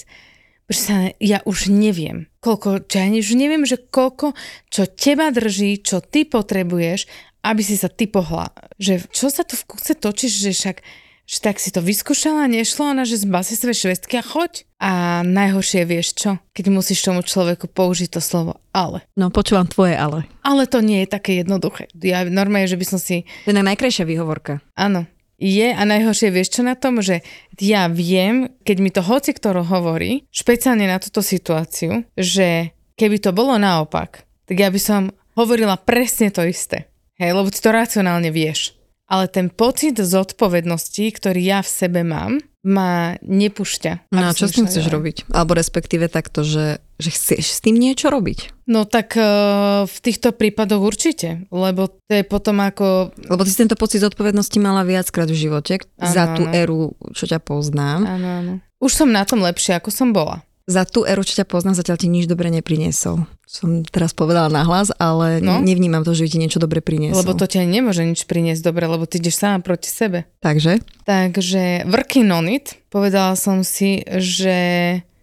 sa, 0.71 1.11
ja 1.19 1.43
už 1.43 1.67
neviem, 1.67 2.31
koľko, 2.39 2.87
čo 2.87 2.95
ja 3.03 3.11
už 3.11 3.35
neviem, 3.35 3.67
že 3.67 3.77
koľko, 3.77 4.31
čo 4.71 4.87
teba 4.87 5.27
drží, 5.29 5.83
čo 5.83 5.99
ty 5.99 6.23
potrebuješ, 6.23 7.05
aby 7.43 7.59
si 7.59 7.75
sa 7.75 7.91
ty 7.91 8.07
pohla. 8.07 8.55
Že 8.79 9.11
čo 9.11 9.27
sa 9.27 9.43
tu 9.43 9.59
v 9.59 9.67
kúse 9.67 9.93
točíš, 9.99 10.39
že 10.39 10.51
však 10.55 10.77
že 11.23 11.39
tak 11.39 11.59
si 11.59 11.71
to 11.71 11.79
vyskúšala, 11.79 12.51
nešlo 12.51 12.91
ona, 12.91 13.07
že 13.07 13.23
zbasi 13.23 13.55
svoje 13.55 13.87
švestky 13.87 14.19
a 14.19 14.23
choď. 14.23 14.67
A 14.83 15.23
najhoršie 15.23 15.87
vieš 15.87 16.19
čo? 16.19 16.31
Keď 16.51 16.65
musíš 16.67 17.07
tomu 17.07 17.23
človeku 17.23 17.71
použiť 17.71 18.11
to 18.11 18.19
slovo 18.19 18.59
ale. 18.75 19.07
No 19.15 19.31
počúvam 19.31 19.63
tvoje 19.63 19.95
ale. 19.95 20.27
Ale 20.43 20.67
to 20.67 20.83
nie 20.83 21.07
je 21.07 21.13
také 21.15 21.39
jednoduché. 21.39 21.87
Ja 21.95 22.27
normálne, 22.27 22.67
že 22.67 22.75
by 22.75 22.85
som 22.85 22.99
si... 22.99 23.23
To 23.47 23.55
je 23.55 23.63
najkrajšia 23.63 24.03
výhovorka. 24.03 24.59
Áno. 24.75 25.07
Je 25.39 25.71
a 25.71 25.81
najhoršie 25.83 26.29
vieš 26.31 26.59
čo 26.59 26.61
na 26.63 26.75
tom, 26.75 26.99
že 26.99 27.23
ja 27.59 27.87
viem, 27.87 28.51
keď 28.63 28.77
mi 28.79 28.91
to 28.91 29.01
hoci 29.03 29.35
kto 29.35 29.63
hovorí, 29.63 30.27
špeciálne 30.31 30.87
na 30.87 30.99
túto 30.99 31.19
situáciu, 31.23 32.03
že 32.15 32.71
keby 32.95 33.19
to 33.19 33.35
bolo 33.35 33.55
naopak, 33.59 34.23
tak 34.47 34.55
ja 34.59 34.69
by 34.69 34.79
som 34.79 35.01
hovorila 35.35 35.79
presne 35.79 36.29
to 36.29 36.45
isté. 36.45 36.91
Hej, 37.17 37.33
lebo 37.35 37.49
ty 37.49 37.59
to 37.59 37.71
racionálne 37.71 38.29
vieš 38.29 38.75
ale 39.07 39.25
ten 39.27 39.51
pocit 39.51 40.00
zodpovednosti, 40.00 41.05
ktorý 41.13 41.41
ja 41.44 41.59
v 41.61 41.69
sebe 41.69 42.01
mám, 42.01 42.39
ma 42.63 43.19
nepúšťa. 43.19 44.15
No 44.15 44.31
a 44.31 44.31
čo 44.31 44.47
s 44.47 44.55
tým 44.55 44.71
chceš 44.71 44.88
robiť? 44.88 45.27
Alebo 45.35 45.51
respektíve 45.51 46.07
takto, 46.07 46.47
že, 46.47 46.79
že 46.95 47.09
chceš 47.11 47.44
s 47.44 47.59
tým 47.59 47.75
niečo 47.75 48.07
robiť? 48.07 48.63
No 48.71 48.88
tak 48.88 49.19
uh, 49.19 49.83
v 49.83 49.97
týchto 50.00 50.31
prípadoch 50.31 50.79
určite, 50.79 51.44
lebo 51.51 51.91
to 51.91 52.11
je 52.15 52.23
potom 52.23 52.63
ako... 52.63 53.11
Lebo 53.27 53.44
ty 53.44 53.51
si 53.51 53.59
tento 53.59 53.75
pocit 53.75 54.00
zodpovednosti 54.00 54.55
mala 54.63 54.88
viackrát 54.88 55.27
v 55.27 55.35
živote 55.35 55.83
ano, 55.99 56.07
za 56.07 56.23
tú 56.39 56.47
ano. 56.47 56.56
éru, 56.56 56.81
čo 57.11 57.27
ťa 57.27 57.44
poznám. 57.44 58.07
Áno, 58.07 58.27
áno. 58.39 58.53
Už 58.79 58.95
som 58.95 59.11
na 59.11 59.27
tom 59.27 59.44
lepšie, 59.44 59.75
ako 59.75 59.91
som 59.91 60.15
bola 60.15 60.47
za 60.63 60.88
tú 60.88 61.04
eru, 61.04 61.27
čo 61.27 61.44
ťa 61.44 61.45
poznám, 61.48 61.75
zatiaľ 61.75 61.98
ti 62.00 62.07
nič 62.07 62.24
dobre 62.24 62.48
nepriniesol. 62.48 63.27
Som 63.44 63.83
teraz 63.83 64.15
povedala 64.15 64.48
nahlas, 64.48 64.95
ale 64.95 65.44
no? 65.44 65.60
nevnímam 65.60 66.07
to, 66.07 66.15
že 66.15 66.31
ti 66.31 66.39
niečo 66.39 66.63
dobre 66.63 66.80
priniesol. 66.80 67.19
Lebo 67.19 67.36
to 67.36 67.45
ťa 67.45 67.68
nemôže 67.68 68.07
nič 68.07 68.24
priniesť 68.24 68.63
dobre, 68.63 68.88
lebo 68.88 69.04
ty 69.04 69.19
ideš 69.19 69.44
sám 69.44 69.60
proti 69.60 69.92
sebe. 69.92 70.24
Takže? 70.39 70.80
Takže 71.04 71.83
working 71.92 72.31
on 72.31 72.48
it, 72.48 72.80
povedala 72.88 73.36
som 73.36 73.68
si, 73.68 74.07
že, 74.07 74.60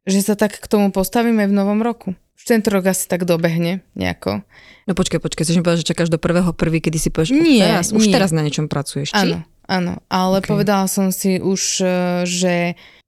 že 0.05 0.21
sa 0.21 0.37
tak 0.37 0.61
k 0.61 0.67
tomu 0.69 0.93
postavíme 0.93 1.49
v 1.49 1.57
novom 1.57 1.81
roku. 1.81 2.13
Už 2.37 2.45
tento 2.45 2.69
rok 2.73 2.93
asi 2.93 3.09
tak 3.09 3.25
dobehne 3.25 3.81
nejako. 3.97 4.45
No 4.85 4.93
počkaj, 4.93 5.25
počkaj, 5.25 5.45
chceš 5.49 5.57
mi 5.57 5.65
povedať, 5.65 5.85
že 5.85 5.91
čakáš 5.93 6.13
do 6.13 6.21
prvého 6.21 6.53
prvý, 6.53 6.85
kedy 6.85 6.99
si 7.01 7.09
povieš, 7.09 7.33
nie, 7.33 7.61
teraz, 7.65 7.93
už 7.93 8.09
nie. 8.09 8.13
teraz 8.13 8.33
na 8.33 8.45
niečom 8.45 8.69
pracuješ, 8.69 9.13
či? 9.13 9.17
Áno, 9.17 9.45
áno, 9.69 10.01
ale 10.09 10.41
okay. 10.41 10.49
povedala 10.53 10.85
som 10.89 11.13
si 11.13 11.37
už, 11.37 11.85
eh, 11.85 11.93
že, 12.25 12.57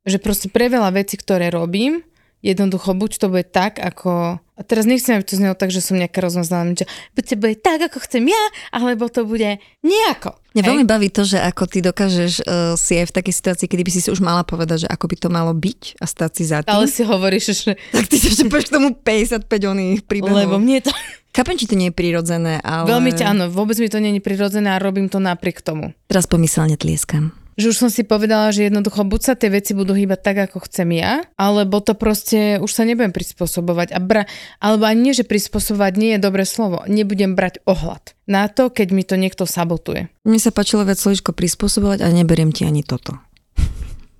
že 0.05 0.17
proste 0.21 0.53
pre 0.53 0.69
veľa 0.69 0.93
vecí, 0.93 1.17
ktoré 1.17 1.49
robím, 1.49 2.05
Jednoducho, 2.43 2.91
buď 2.99 3.23
to 3.23 3.27
bude 3.31 3.47
tak, 3.55 3.79
ako... 3.79 4.43
A 4.59 4.61
teraz 4.67 4.83
nechcem, 4.83 5.15
aby 5.15 5.23
to 5.23 5.39
znelo 5.39 5.55
tak, 5.55 5.71
že 5.71 5.79
som 5.79 5.95
nejaká 5.95 6.19
rozmazlená, 6.19 6.75
že 6.75 6.91
buď 7.15 7.25
to 7.25 7.35
bude 7.39 7.57
tak, 7.63 7.79
ako 7.87 8.03
chcem 8.03 8.27
ja, 8.27 8.43
alebo 8.75 9.07
to 9.07 9.23
bude 9.23 9.63
nejako. 9.87 10.35
Mňa 10.53 10.63
veľmi 10.67 10.85
baví 10.85 11.09
to, 11.09 11.23
že 11.23 11.39
ako 11.39 11.71
ty 11.71 11.79
dokážeš 11.81 12.43
uh, 12.43 12.75
si 12.75 12.99
aj 12.99 13.09
v 13.09 13.15
takej 13.15 13.35
situácii, 13.39 13.67
kedy 13.71 13.83
by 13.87 13.93
si 13.95 14.01
si 14.03 14.11
už 14.11 14.19
mala 14.19 14.43
povedať, 14.43 14.85
že 14.85 14.89
ako 14.91 15.07
by 15.07 15.17
to 15.23 15.29
malo 15.31 15.55
byť 15.55 16.03
a 16.03 16.05
stať 16.05 16.31
si 16.35 16.45
za 16.51 16.67
tým. 16.67 16.75
Ale 16.75 16.91
si 16.91 17.03
hovoríš, 17.07 17.45
že... 17.63 17.79
Tak 17.95 18.11
ty 18.11 18.19
ešte 18.19 18.51
povieš 18.51 18.75
tomu 18.75 18.91
55 18.99 19.47
oných 19.47 20.03
príbehov. 20.03 20.37
Lebo 20.37 20.59
mne 20.59 20.83
to... 20.83 20.91
Chápem, 21.33 21.57
či 21.57 21.65
to 21.65 21.79
nie 21.79 21.89
je 21.89 21.97
prirodzené, 21.97 22.61
ale... 22.61 22.91
Veľmi 22.91 23.17
ťa, 23.17 23.33
áno, 23.33 23.49
vôbec 23.49 23.79
mi 23.81 23.89
to 23.89 24.03
nie 24.03 24.19
je 24.19 24.21
prirodzené 24.21 24.77
a 24.77 24.83
robím 24.83 25.09
to 25.09 25.17
napriek 25.17 25.65
tomu. 25.65 25.97
Teraz 26.11 26.29
pomyselne 26.29 26.77
tlieskam 26.77 27.33
že 27.57 27.73
už 27.73 27.77
som 27.77 27.91
si 27.93 28.03
povedala, 28.07 28.53
že 28.55 28.69
jednoducho 28.69 29.05
buď 29.05 29.21
sa 29.21 29.35
tie 29.37 29.53
veci 29.53 29.77
budú 29.77 29.93
hýbať 29.93 30.21
tak, 30.21 30.37
ako 30.51 30.65
chcem 30.69 30.89
ja, 30.97 31.25
alebo 31.37 31.85
to 31.85 31.93
proste 31.93 32.59
už 32.63 32.71
sa 32.71 32.89
nebudem 32.89 33.13
prispôsobovať. 33.13 33.93
A 33.93 33.99
bra- 34.01 34.29
alebo 34.63 34.89
ani 34.89 35.11
nie, 35.11 35.15
že 35.17 35.29
prispôsobovať 35.29 35.93
nie 36.01 36.11
je 36.17 36.25
dobré 36.25 36.45
slovo. 36.49 36.85
Nebudem 36.89 37.37
brať 37.37 37.61
ohľad 37.69 38.17
na 38.25 38.49
to, 38.49 38.73
keď 38.73 38.89
mi 38.95 39.05
to 39.05 39.21
niekto 39.21 39.45
sabotuje. 39.45 40.09
Mne 40.25 40.41
sa 40.41 40.55
páčilo 40.55 40.87
viac 40.87 40.97
slovičko 40.97 41.37
prispôsobovať 41.37 42.07
a 42.07 42.09
neberiem 42.09 42.55
ti 42.55 42.65
ani 42.65 42.81
toto. 42.81 43.21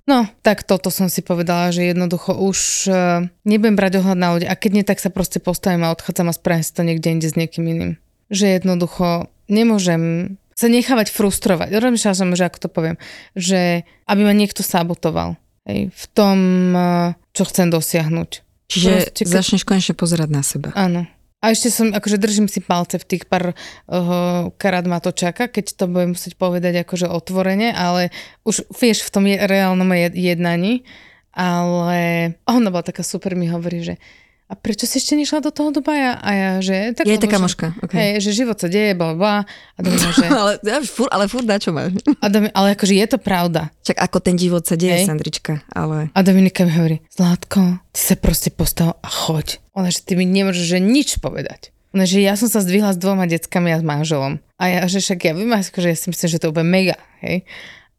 No, 0.03 0.27
tak 0.43 0.67
toto 0.67 0.91
som 0.91 1.07
si 1.07 1.23
povedala, 1.23 1.71
že 1.71 1.95
jednoducho 1.95 2.35
už 2.35 2.59
uh, 2.91 3.23
nebudem 3.47 3.79
brať 3.79 4.03
ohľad 4.03 4.19
na 4.19 4.35
ľudí 4.35 4.47
a 4.51 4.59
keď 4.59 4.71
nie, 4.75 4.83
tak 4.83 4.99
sa 4.99 5.07
proste 5.07 5.39
postavím 5.39 5.87
a 5.87 5.95
odchádzam 5.95 6.27
a 6.27 6.35
spravím 6.35 6.63
si 6.67 6.75
to 6.75 6.83
niekde 6.83 7.07
inde 7.07 7.27
s 7.31 7.39
niekým 7.39 7.63
iným. 7.63 7.91
Že 8.27 8.59
jednoducho 8.59 9.31
nemôžem 9.47 10.35
sa 10.53 10.67
nechávať 10.69 11.13
frustrovať. 11.13 11.73
Rozmýšľala 11.73 12.15
som, 12.17 12.29
že 12.33 12.47
ako 12.47 12.57
to 12.65 12.69
poviem, 12.69 12.97
že 13.37 13.85
aby 14.05 14.21
ma 14.25 14.33
niekto 14.33 14.61
sabotoval 14.61 15.37
hej, 15.67 15.89
v 15.89 16.05
tom, 16.13 16.39
eh, 16.73 17.17
čo 17.33 17.43
chcem 17.45 17.67
dosiahnuť. 17.73 18.29
Čiže 18.71 18.91
Proste, 18.91 19.21
keď... 19.21 19.25
začneš 19.29 19.63
konečne 19.67 19.95
pozerať 19.97 20.29
na 20.31 20.41
seba. 20.41 20.69
Áno. 20.73 21.05
A 21.43 21.51
ešte 21.51 21.67
som, 21.67 21.91
akože 21.91 22.23
držím 22.23 22.47
si 22.47 22.63
palce 22.63 22.95
v 22.95 23.03
tých 23.03 23.27
pár 23.27 23.51
uh, 23.51 24.47
karát 24.55 24.87
ma 24.87 25.03
to 25.03 25.11
čaká, 25.11 25.51
keď 25.51 25.75
to 25.75 25.91
budem 25.91 26.15
musieť 26.15 26.39
povedať 26.39 26.87
akože 26.87 27.11
otvorene, 27.11 27.75
ale 27.75 28.15
už 28.47 28.63
vieš 28.71 29.03
v 29.03 29.11
tom 29.11 29.27
je, 29.27 29.35
reálnom 29.43 29.91
jednaní, 30.15 30.87
ale 31.35 32.31
ona 32.47 32.71
bola 32.71 32.87
taká 32.87 33.03
super, 33.03 33.35
mi 33.35 33.51
hovorí, 33.51 33.83
že 33.83 33.99
a 34.43 34.53
prečo 34.59 34.83
si 34.83 34.99
ešte 34.99 35.15
nešla 35.15 35.39
do 35.39 35.51
toho 35.55 35.71
Dubaja? 35.71 36.19
A 36.19 36.29
ja, 36.35 36.51
že... 36.59 36.91
Tak, 36.93 37.07
je 37.07 37.17
taká 37.17 37.39
moška. 37.39 37.73
Okay. 37.79 38.19
Hej, 38.19 38.27
že 38.27 38.43
život 38.43 38.59
sa 38.59 38.67
deje, 38.67 38.93
bla, 38.93 39.15
bla. 39.15 39.47
A 39.49 39.79
domina, 39.79 40.11
že... 40.17 40.27
ale, 40.27 40.51
fur, 40.83 41.07
ale 41.09 41.25
furt 41.31 41.47
na 41.47 41.57
čo 41.57 41.71
máš. 41.71 41.95
a 42.05 42.25
domina, 42.27 42.51
ale 42.53 42.75
akože 42.75 42.93
je 42.93 43.07
to 43.07 43.17
pravda. 43.17 43.71
Čak 43.87 43.97
ako 43.97 44.17
ten 44.19 44.35
život 44.35 44.67
sa 44.67 44.75
deje, 44.75 45.03
Hej. 45.03 45.07
Sandrička, 45.07 45.63
ale... 45.71 46.11
A 46.11 46.19
Dominika 46.21 46.67
mi 46.67 46.75
hovorí, 46.75 46.97
Zlatko, 47.09 47.81
ty 47.95 47.99
sa 47.99 48.15
proste 48.19 48.51
postav 48.51 48.99
a 48.99 49.09
choď. 49.09 49.63
Ona, 49.73 49.89
že 49.89 50.03
ty 50.03 50.19
mi 50.19 50.27
nemôžeš 50.27 50.65
že 50.75 50.79
nič 50.83 51.17
povedať. 51.23 51.73
No, 51.93 52.09
že 52.09 52.25
ja 52.25 52.33
som 52.33 52.49
sa 52.49 52.61
zdvihla 52.61 52.93
s 52.93 53.01
dvoma 53.01 53.29
deckami 53.29 53.69
a 53.69 53.77
s 53.77 53.85
manželom. 53.85 54.41
A 54.57 54.63
ja, 54.65 54.81
že 54.89 54.97
však 54.97 55.29
ja 55.29 55.33
viem, 55.37 55.53
akože 55.53 55.87
ja 55.93 55.97
si 55.97 56.09
myslím, 56.09 56.29
že 56.29 56.41
to 56.41 56.49
je 56.49 56.65
mega, 56.65 56.97
hej. 57.21 57.45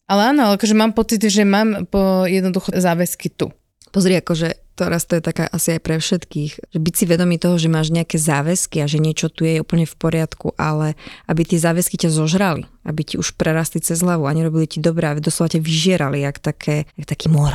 Ale 0.05 0.37
áno, 0.37 0.53
akože 0.53 0.77
mám 0.77 0.93
pocit, 0.93 1.23
že 1.25 1.49
mám 1.49 1.89
po 1.89 2.29
jednoducho 2.29 2.75
záväzky 2.77 3.33
tu. 3.33 3.49
Pozri, 3.95 4.19
akože 4.19 4.75
teraz 4.75 5.07
to 5.07 5.15
je 5.15 5.23
taká 5.23 5.47
asi 5.47 5.79
aj 5.79 5.81
pre 5.87 6.03
všetkých, 6.03 6.53
že 6.75 6.79
byť 6.83 6.95
si 6.99 7.05
vedomý 7.07 7.39
toho, 7.39 7.55
že 7.63 7.71
máš 7.71 7.95
nejaké 7.95 8.19
záväzky 8.19 8.83
a 8.83 8.91
že 8.91 8.99
niečo 8.99 9.31
tu 9.31 9.47
je 9.47 9.63
úplne 9.63 9.87
v 9.87 9.95
poriadku, 9.95 10.51
ale 10.59 10.99
aby 11.31 11.47
tie 11.47 11.63
záväzky 11.63 11.95
ťa 11.95 12.11
zožrali, 12.11 12.67
aby 12.83 13.07
ti 13.07 13.15
už 13.23 13.39
prerastli 13.39 13.79
cez 13.79 14.03
hlavu 14.03 14.27
a 14.27 14.35
nerobili 14.35 14.67
ti 14.67 14.83
dobré, 14.83 15.15
aby 15.15 15.23
doslova 15.23 15.55
ťa 15.55 15.63
vyžierali, 15.63 16.27
jak, 16.27 16.43
také, 16.43 16.91
jak 16.99 17.07
taký 17.07 17.31
mor. 17.31 17.55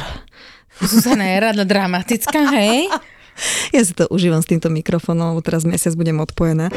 Zuzana 0.80 1.28
je 1.28 1.38
rada 1.44 1.64
dramatická, 1.68 2.56
hej? 2.56 2.88
Ja 3.72 3.80
si 3.88 3.96
to 3.96 4.04
užívam 4.12 4.44
s 4.44 4.52
týmto 4.52 4.68
mikrofónom, 4.68 5.32
lebo 5.32 5.40
teraz 5.40 5.64
mesiac 5.64 5.96
budem 5.96 6.20
odpojená. 6.20 6.68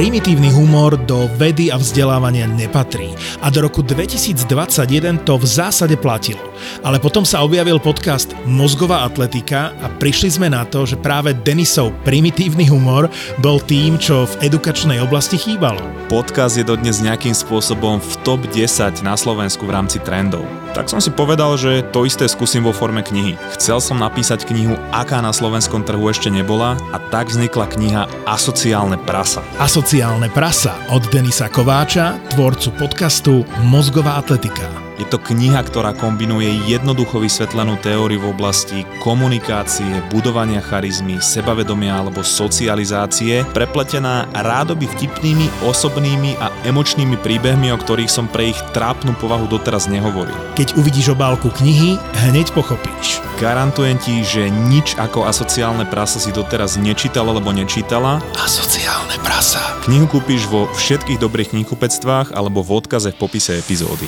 Primitívny 0.00 0.48
humor 0.48 0.96
do 0.96 1.28
vedy 1.36 1.68
a 1.68 1.76
vzdelávania 1.76 2.48
nepatrí 2.48 3.12
a 3.44 3.52
do 3.52 3.68
roku 3.68 3.84
2021 3.84 5.28
to 5.28 5.36
v 5.36 5.44
zásade 5.44 5.92
platilo. 6.00 6.40
Ale 6.80 6.96
potom 6.96 7.20
sa 7.20 7.44
objavil 7.44 7.76
podcast 7.76 8.32
Mozgová 8.48 9.04
atletika 9.04 9.76
a 9.84 9.92
prišli 9.92 10.40
sme 10.40 10.48
na 10.48 10.64
to, 10.64 10.88
že 10.88 10.96
práve 10.96 11.36
Denisov 11.36 11.92
primitívny 12.00 12.64
humor 12.72 13.12
bol 13.44 13.60
tým, 13.60 14.00
čo 14.00 14.24
v 14.24 14.48
edukačnej 14.48 15.04
oblasti 15.04 15.36
chýbalo. 15.36 15.84
Podcast 16.08 16.56
je 16.56 16.64
dodnes 16.64 17.04
nejakým 17.04 17.36
spôsobom 17.36 18.00
v 18.00 18.12
top 18.24 18.40
10 18.48 19.04
na 19.04 19.20
Slovensku 19.20 19.68
v 19.68 19.76
rámci 19.76 20.00
trendov. 20.00 20.48
Tak 20.70 20.86
som 20.86 21.02
si 21.02 21.10
povedal, 21.10 21.58
že 21.58 21.82
to 21.90 22.06
isté 22.06 22.30
skúsim 22.30 22.62
vo 22.62 22.70
forme 22.70 23.02
knihy. 23.02 23.34
Chcel 23.58 23.82
som 23.82 23.98
napísať 23.98 24.46
knihu, 24.46 24.78
aká 24.94 25.18
na 25.18 25.34
slovenskom 25.34 25.82
trhu 25.82 26.06
ešte 26.06 26.30
nebola 26.30 26.78
a 26.94 27.02
tak 27.10 27.26
vznikla 27.26 27.66
kniha 27.66 28.02
Asociálne 28.22 28.94
prasa. 29.02 29.42
Asociálne 29.90 30.30
prasa 30.30 30.78
od 30.94 31.02
Denisa 31.10 31.50
Kováča, 31.50 32.14
tvorcu 32.30 32.70
podcastu 32.78 33.42
Mozgová 33.66 34.22
atletika. 34.22 34.89
Je 35.00 35.08
to 35.08 35.16
kniha, 35.16 35.64
ktorá 35.64 35.96
kombinuje 35.96 36.68
jednoducho 36.68 37.24
vysvetlenú 37.24 37.80
teóriu 37.80 38.20
v 38.20 38.36
oblasti 38.36 38.84
komunikácie, 39.00 40.04
budovania 40.12 40.60
charizmy, 40.60 41.24
sebavedomia 41.24 41.96
alebo 41.96 42.20
socializácie, 42.20 43.48
prepletená 43.56 44.28
rádoby 44.36 44.84
vtipnými, 44.92 45.64
osobnými 45.64 46.36
a 46.36 46.52
emočnými 46.68 47.16
príbehmi, 47.16 47.72
o 47.72 47.80
ktorých 47.80 48.12
som 48.12 48.28
pre 48.28 48.52
ich 48.52 48.60
trápnu 48.76 49.16
povahu 49.16 49.48
doteraz 49.48 49.88
nehovoril. 49.88 50.36
Keď 50.60 50.76
uvidíš 50.76 51.16
obálku 51.16 51.48
knihy, 51.48 51.96
hneď 52.28 52.52
pochopíš. 52.52 53.24
Garantujem 53.40 53.96
ti, 53.96 54.20
že 54.20 54.52
nič 54.52 55.00
ako 55.00 55.24
asociálne 55.24 55.88
prasa 55.88 56.20
si 56.20 56.28
doteraz 56.28 56.76
nečítal 56.76 57.24
alebo 57.24 57.56
nečítala. 57.56 58.20
Asociálne 58.36 59.16
prasa. 59.24 59.80
Knihu 59.88 60.04
kúpiš 60.04 60.44
vo 60.44 60.68
všetkých 60.76 61.16
dobrých 61.16 61.56
knihkupectvách 61.56 62.36
alebo 62.36 62.60
v 62.60 62.84
odkaze 62.84 63.16
v 63.16 63.20
popise 63.24 63.56
epizódy. 63.56 64.04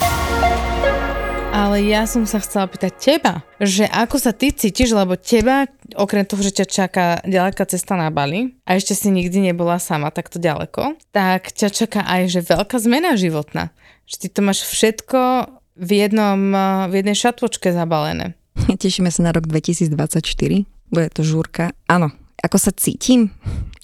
Ale 1.73 1.89
ja 1.89 2.05
som 2.05 2.29
sa 2.29 2.37
chcela 2.37 2.69
pýtať 2.69 2.93
teba, 3.01 3.41
že 3.57 3.89
ako 3.89 4.21
sa 4.21 4.37
ty 4.37 4.53
cítiš, 4.53 4.93
lebo 4.93 5.17
teba, 5.17 5.65
okrem 5.97 6.21
toho, 6.29 6.45
že 6.45 6.61
ťa 6.61 6.67
čaká 6.69 7.25
ďaleká 7.25 7.65
cesta 7.65 7.97
na 7.97 8.13
Bali 8.13 8.61
a 8.69 8.77
ešte 8.77 8.93
si 8.93 9.09
nikdy 9.09 9.41
nebola 9.41 9.81
sama 9.81 10.13
takto 10.13 10.37
ďaleko, 10.37 11.01
tak 11.17 11.49
ťa 11.49 11.73
čaká 11.73 12.05
aj, 12.05 12.29
že 12.29 12.45
veľká 12.45 12.77
zmena 12.77 13.17
životná. 13.17 13.73
Že 14.05 14.17
ty 14.21 14.27
to 14.29 14.41
máš 14.45 14.69
všetko 14.69 15.49
v, 15.81 15.91
jednom, 15.97 16.53
v 16.93 17.01
jednej 17.01 17.17
šatvočke 17.17 17.73
zabalené. 17.73 18.37
Tešíme 18.85 19.09
sa 19.09 19.25
na 19.25 19.33
rok 19.33 19.49
2024, 19.49 19.97
bude 20.93 21.09
to 21.09 21.25
žúrka. 21.25 21.73
Áno, 21.89 22.13
ako 22.45 22.69
sa 22.69 22.77
cítim? 22.77 23.33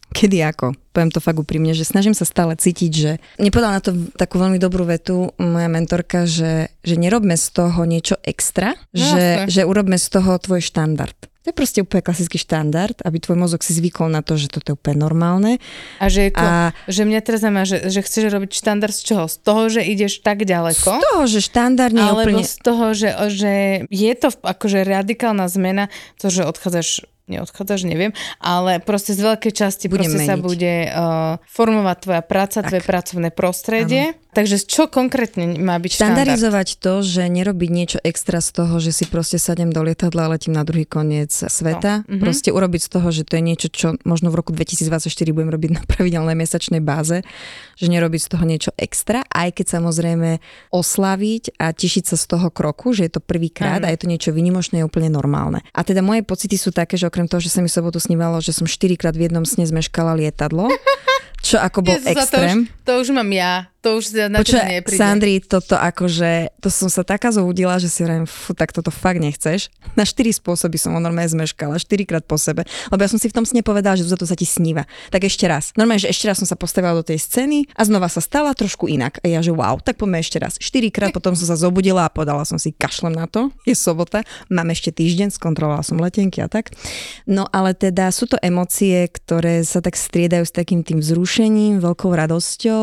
Kedy 0.08 0.38
ako? 0.42 0.66
Poviem 0.90 1.10
to 1.10 1.18
fakt 1.18 1.36
úprimne, 1.36 1.70
že 1.70 1.84
snažím 1.84 2.12
sa 2.12 2.24
stále 2.24 2.54
cítiť, 2.54 2.92
že 2.92 3.10
nepovedala 3.36 3.78
na 3.78 3.84
to 3.84 3.92
takú 4.14 4.36
veľmi 4.36 4.56
dobrú 4.56 4.82
vetu 4.82 5.30
moja 5.36 5.66
mentorka, 5.66 6.24
že, 6.24 6.72
že 6.80 6.94
nerobme 6.94 7.36
z 7.36 7.46
toho 7.52 7.80
niečo 7.84 8.16
extra, 8.20 8.72
No, 8.90 8.98
že, 8.98 9.22
jasné. 9.44 9.52
že 9.52 9.62
urobme 9.62 9.94
z 9.94 10.08
toho 10.08 10.34
tvoj 10.34 10.60
štandard. 10.60 11.14
To 11.38 11.46
je 11.46 11.56
proste 11.56 11.80
úplne 11.80 12.02
klasický 12.02 12.36
štandard, 12.36 12.98
aby 13.00 13.16
tvoj 13.16 13.38
mozog 13.38 13.60
si 13.60 13.72
zvykol 13.72 14.08
na 14.08 14.20
to, 14.20 14.34
že 14.34 14.48
toto 14.48 14.68
je 14.68 14.76
úplne 14.76 15.00
normálne. 15.00 15.56
A 15.96 16.10
že, 16.10 16.28
ako, 16.28 16.44
A- 16.44 16.72
že 16.84 17.02
mňa 17.04 17.20
teraz 17.22 17.40
zaujíma, 17.40 17.64
že, 17.64 17.78
že 17.88 18.00
chceš 18.00 18.28
robiť 18.28 18.50
štandard 18.50 18.92
z 18.92 19.02
čoho? 19.06 19.24
Z 19.24 19.36
toho, 19.40 19.62
že 19.68 19.80
ideš 19.80 20.20
tak 20.20 20.44
Z 20.44 20.50
ďaleko? 20.50 20.90
toho, 21.00 21.22
že 21.24 21.40
štandard 21.40 21.94
nie 21.94 22.04
Alebo 22.04 22.20
úplne... 22.26 22.44
z 22.44 22.56
toho, 22.58 22.92
že, 22.92 23.08
že 23.32 23.52
je 23.86 24.12
to 24.14 24.28
akože 24.34 24.84
radikálna 24.84 25.48
zmena, 25.48 25.88
to, 26.16 26.28
že 26.28 26.44
odchádzaš 26.44 27.08
neodchádzaš, 27.28 27.84
neviem, 27.84 28.12
ale 28.40 28.80
proste 28.80 29.12
z 29.12 29.20
veľkej 29.24 29.52
časti 29.52 29.86
Budem 29.86 30.10
proste 30.10 30.26
sa 30.26 30.34
meniť. 30.34 30.44
bude 30.44 30.74
uh, 30.88 31.36
formovať 31.48 31.96
tvoja 32.02 32.22
práca, 32.24 32.58
tvoje 32.64 32.82
pracovné 32.84 33.28
prostredie. 33.30 34.16
Takže 34.28 34.60
z 34.60 34.64
čo 34.70 34.82
konkrétne 34.86 35.56
má 35.58 35.80
byť 35.80 35.98
štandard? 35.98 36.22
Štandarizovať 36.28 36.68
to, 36.78 37.02
že 37.02 37.26
nerobiť 37.26 37.70
niečo 37.72 37.98
extra 38.04 38.38
z 38.38 38.54
toho, 38.54 38.78
že 38.78 38.94
si 38.94 39.08
proste 39.08 39.40
sadem 39.40 39.72
do 39.72 39.80
lietadla 39.82 40.28
a 40.28 40.32
letím 40.36 40.54
na 40.54 40.62
druhý 40.62 40.86
koniec 40.86 41.32
sveta. 41.32 42.04
No, 42.06 42.14
mhm. 42.14 42.22
Proste 42.22 42.54
urobiť 42.54 42.80
z 42.86 42.90
toho, 42.92 43.08
že 43.10 43.26
to 43.26 43.40
je 43.40 43.42
niečo, 43.42 43.68
čo 43.72 43.88
možno 44.06 44.30
v 44.30 44.38
roku 44.38 44.54
2024 44.54 45.10
budem 45.34 45.50
robiť 45.50 45.70
na 45.74 45.82
pravidelnej 45.90 46.36
mesačnej 46.38 46.78
báze, 46.84 47.26
že 47.74 47.86
nerobiť 47.90 48.20
z 48.20 48.28
toho 48.30 48.44
niečo 48.46 48.70
extra, 48.78 49.26
aj 49.26 49.58
keď 49.58 49.66
samozrejme 49.80 50.38
oslaviť 50.70 51.58
a 51.58 51.74
tešiť 51.74 52.14
sa 52.14 52.16
z 52.20 52.24
toho 52.30 52.48
kroku, 52.54 52.94
že 52.94 53.08
je 53.08 53.12
to 53.18 53.22
prvýkrát 53.24 53.82
a 53.82 53.90
je 53.90 53.98
to 53.98 54.06
niečo 54.06 54.30
vynimočné, 54.30 54.84
je 54.84 54.86
úplne 54.86 55.10
normálne. 55.10 55.64
A 55.74 55.82
teda 55.82 56.04
moje 56.04 56.22
pocity 56.22 56.54
sú 56.54 56.70
také, 56.70 56.94
že 56.94 57.10
okrem 57.18 57.26
toho, 57.26 57.42
že 57.42 57.50
sa 57.50 57.58
mi 57.58 57.66
sobotu 57.66 57.98
snívalo, 57.98 58.38
že 58.38 58.54
som 58.54 58.62
4 58.62 58.94
krát 58.94 59.18
v 59.18 59.26
jednom 59.26 59.42
sne 59.42 59.66
zmeškala 59.66 60.14
lietadlo, 60.14 60.70
čo 61.42 61.58
ako 61.58 61.82
bol 61.82 61.98
Jezus, 61.98 62.14
extrém. 62.14 62.70
To 62.88 63.04
už 63.04 63.12
mám 63.12 63.28
ja. 63.36 63.68
To 63.78 64.02
už 64.02 64.10
na 64.26 64.42
Počuj, 64.42 64.58
nepríde. 64.58 64.98
Sandri, 64.98 65.38
toto 65.38 65.78
akože, 65.78 66.50
to 66.58 66.66
som 66.66 66.90
sa 66.90 67.06
taká 67.06 67.30
zobudila, 67.30 67.78
že 67.78 67.86
si 67.86 68.02
hovorím, 68.02 68.26
fú, 68.26 68.50
tak 68.50 68.74
toto 68.74 68.90
fakt 68.90 69.22
nechceš. 69.22 69.70
Na 69.94 70.02
štyri 70.02 70.34
spôsoby 70.34 70.74
som 70.82 70.98
ho 70.98 71.00
normálne 71.00 71.30
zmeškala, 71.30 71.78
štyrikrát 71.78 72.26
po 72.26 72.34
sebe, 72.34 72.66
lebo 72.90 72.98
ja 72.98 73.06
som 73.06 73.22
si 73.22 73.30
v 73.30 73.38
tom 73.38 73.46
sne 73.46 73.62
povedala, 73.62 73.94
že 73.94 74.02
za 74.02 74.18
to 74.18 74.26
sa 74.26 74.34
ti 74.34 74.42
sníva. 74.42 74.82
Tak 75.14 75.30
ešte 75.30 75.46
raz. 75.46 75.70
Normálne, 75.78 76.02
že 76.02 76.10
ešte 76.10 76.26
raz 76.26 76.42
som 76.42 76.48
sa 76.50 76.58
postavila 76.58 76.90
do 76.90 77.06
tej 77.06 77.22
scény 77.22 77.70
a 77.78 77.86
znova 77.86 78.10
sa 78.10 78.18
stala 78.18 78.50
trošku 78.50 78.90
inak. 78.90 79.22
A 79.22 79.30
ja, 79.30 79.46
že 79.46 79.54
wow, 79.54 79.78
tak 79.78 79.94
poďme 79.94 80.18
ešte 80.26 80.42
raz. 80.42 80.58
Štyrikrát 80.58 81.14
potom 81.14 81.38
som 81.38 81.46
sa 81.46 81.54
zobudila 81.54 82.02
a 82.02 82.10
podala 82.10 82.42
som 82.42 82.58
si 82.58 82.74
kašlem 82.74 83.14
na 83.14 83.30
to. 83.30 83.54
Je 83.62 83.78
sobota, 83.78 84.26
mám 84.50 84.74
ešte 84.74 84.90
týždeň, 84.90 85.38
skontrolovala 85.38 85.86
som 85.86 86.02
letenky 86.02 86.42
a 86.42 86.50
tak. 86.50 86.74
No 87.30 87.46
ale 87.54 87.78
teda 87.78 88.10
sú 88.10 88.26
to 88.26 88.42
emócie, 88.42 89.06
ktoré 89.06 89.62
sa 89.62 89.78
tak 89.78 89.94
striedajú 89.94 90.42
s 90.42 90.50
takým 90.50 90.82
tým 90.82 90.98
vzrušením, 90.98 91.78
veľkou 91.78 92.10
radosťou 92.10 92.77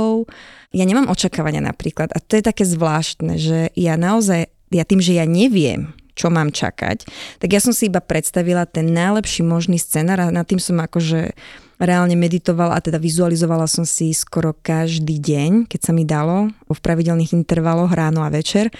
ja 0.75 0.83
nemám 0.83 1.07
očakávania 1.07 1.63
napríklad 1.63 2.11
a 2.11 2.19
to 2.19 2.35
je 2.35 2.43
také 2.43 2.63
zvláštne, 2.67 3.39
že 3.39 3.71
ja 3.79 3.95
naozaj, 3.95 4.51
ja 4.71 4.83
tým, 4.83 4.99
že 4.99 5.15
ja 5.15 5.23
neviem, 5.23 5.95
čo 6.15 6.31
mám 6.31 6.51
čakať, 6.51 7.03
tak 7.43 7.49
ja 7.51 7.59
som 7.59 7.75
si 7.75 7.91
iba 7.91 7.99
predstavila 7.99 8.63
ten 8.63 8.91
najlepší 8.95 9.43
možný 9.43 9.75
scenár 9.75 10.23
a 10.23 10.31
nad 10.31 10.47
tým 10.47 10.59
som 10.63 10.79
akože 10.79 11.35
reálne 11.75 12.15
meditovala 12.15 12.79
a 12.79 12.83
teda 12.83 12.95
vizualizovala 12.95 13.67
som 13.67 13.83
si 13.83 14.15
skoro 14.15 14.55
každý 14.55 15.19
deň, 15.19 15.67
keď 15.67 15.79
sa 15.83 15.91
mi 15.91 16.07
dalo, 16.07 16.55
v 16.71 16.79
pravidelných 16.79 17.35
intervaloch 17.35 17.91
ráno 17.91 18.23
a 18.23 18.31
večer, 18.31 18.71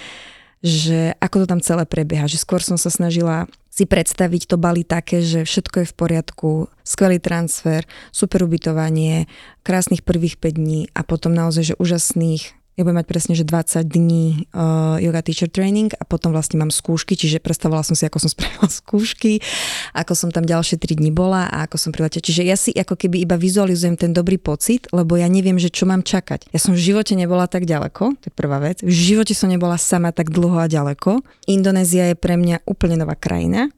že 0.64 1.14
ako 1.20 1.44
to 1.44 1.50
tam 1.52 1.62
celé 1.62 1.84
prebieha, 1.84 2.26
že 2.26 2.40
skôr 2.40 2.64
som 2.64 2.80
sa 2.80 2.88
snažila 2.88 3.52
si 3.76 3.84
predstaviť 3.84 4.48
to 4.48 4.56
Bali 4.56 4.88
také, 4.88 5.20
že 5.20 5.44
všetko 5.44 5.84
je 5.84 5.92
v 5.92 5.98
poriadku, 6.00 6.50
skvelý 6.88 7.20
transfer, 7.20 7.84
super 8.16 8.48
ubytovanie, 8.48 9.28
krásnych 9.68 10.00
prvých 10.00 10.40
5 10.40 10.56
dní 10.56 10.82
a 10.96 11.04
potom 11.04 11.36
naozaj, 11.36 11.76
že 11.76 11.80
úžasných 11.84 12.56
ja 12.76 12.84
budem 12.84 13.00
mať 13.00 13.08
presne, 13.08 13.34
že 13.40 13.48
20 13.48 13.88
dní 13.88 14.52
uh, 14.52 15.00
yoga 15.00 15.24
teacher 15.24 15.48
training 15.48 15.96
a 15.96 16.04
potom 16.04 16.36
vlastne 16.36 16.60
mám 16.60 16.76
skúšky, 16.76 17.16
čiže 17.16 17.40
predstavovala 17.40 17.88
som 17.88 17.96
si, 17.96 18.04
ako 18.04 18.20
som 18.20 18.30
spravila 18.36 18.68
skúšky, 18.68 19.40
ako 19.96 20.12
som 20.12 20.30
tam 20.32 20.44
ďalšie 20.44 20.76
3 20.76 21.00
dní 21.00 21.16
bola 21.16 21.48
a 21.48 21.64
ako 21.64 21.80
som 21.80 21.92
priletela. 21.96 22.20
Čiže 22.20 22.44
ja 22.44 22.60
si 22.60 22.76
ako 22.76 23.00
keby 23.00 23.24
iba 23.24 23.40
vizualizujem 23.40 23.96
ten 23.96 24.12
dobrý 24.12 24.36
pocit, 24.36 24.92
lebo 24.92 25.16
ja 25.16 25.32
neviem, 25.32 25.56
že 25.56 25.72
čo 25.72 25.88
mám 25.88 26.04
čakať. 26.04 26.52
Ja 26.52 26.60
som 26.60 26.76
v 26.76 26.84
živote 26.84 27.16
nebola 27.16 27.48
tak 27.48 27.64
ďaleko, 27.64 28.20
to 28.20 28.26
je 28.28 28.34
prvá 28.36 28.60
vec. 28.60 28.84
V 28.84 28.92
živote 28.92 29.32
som 29.32 29.48
nebola 29.48 29.80
sama 29.80 30.12
tak 30.12 30.36
dlho 30.36 30.60
a 30.60 30.68
ďaleko. 30.68 31.24
Indonézia 31.48 32.12
je 32.12 32.16
pre 32.20 32.36
mňa 32.36 32.68
úplne 32.68 33.00
nová 33.00 33.16
krajina 33.16 33.72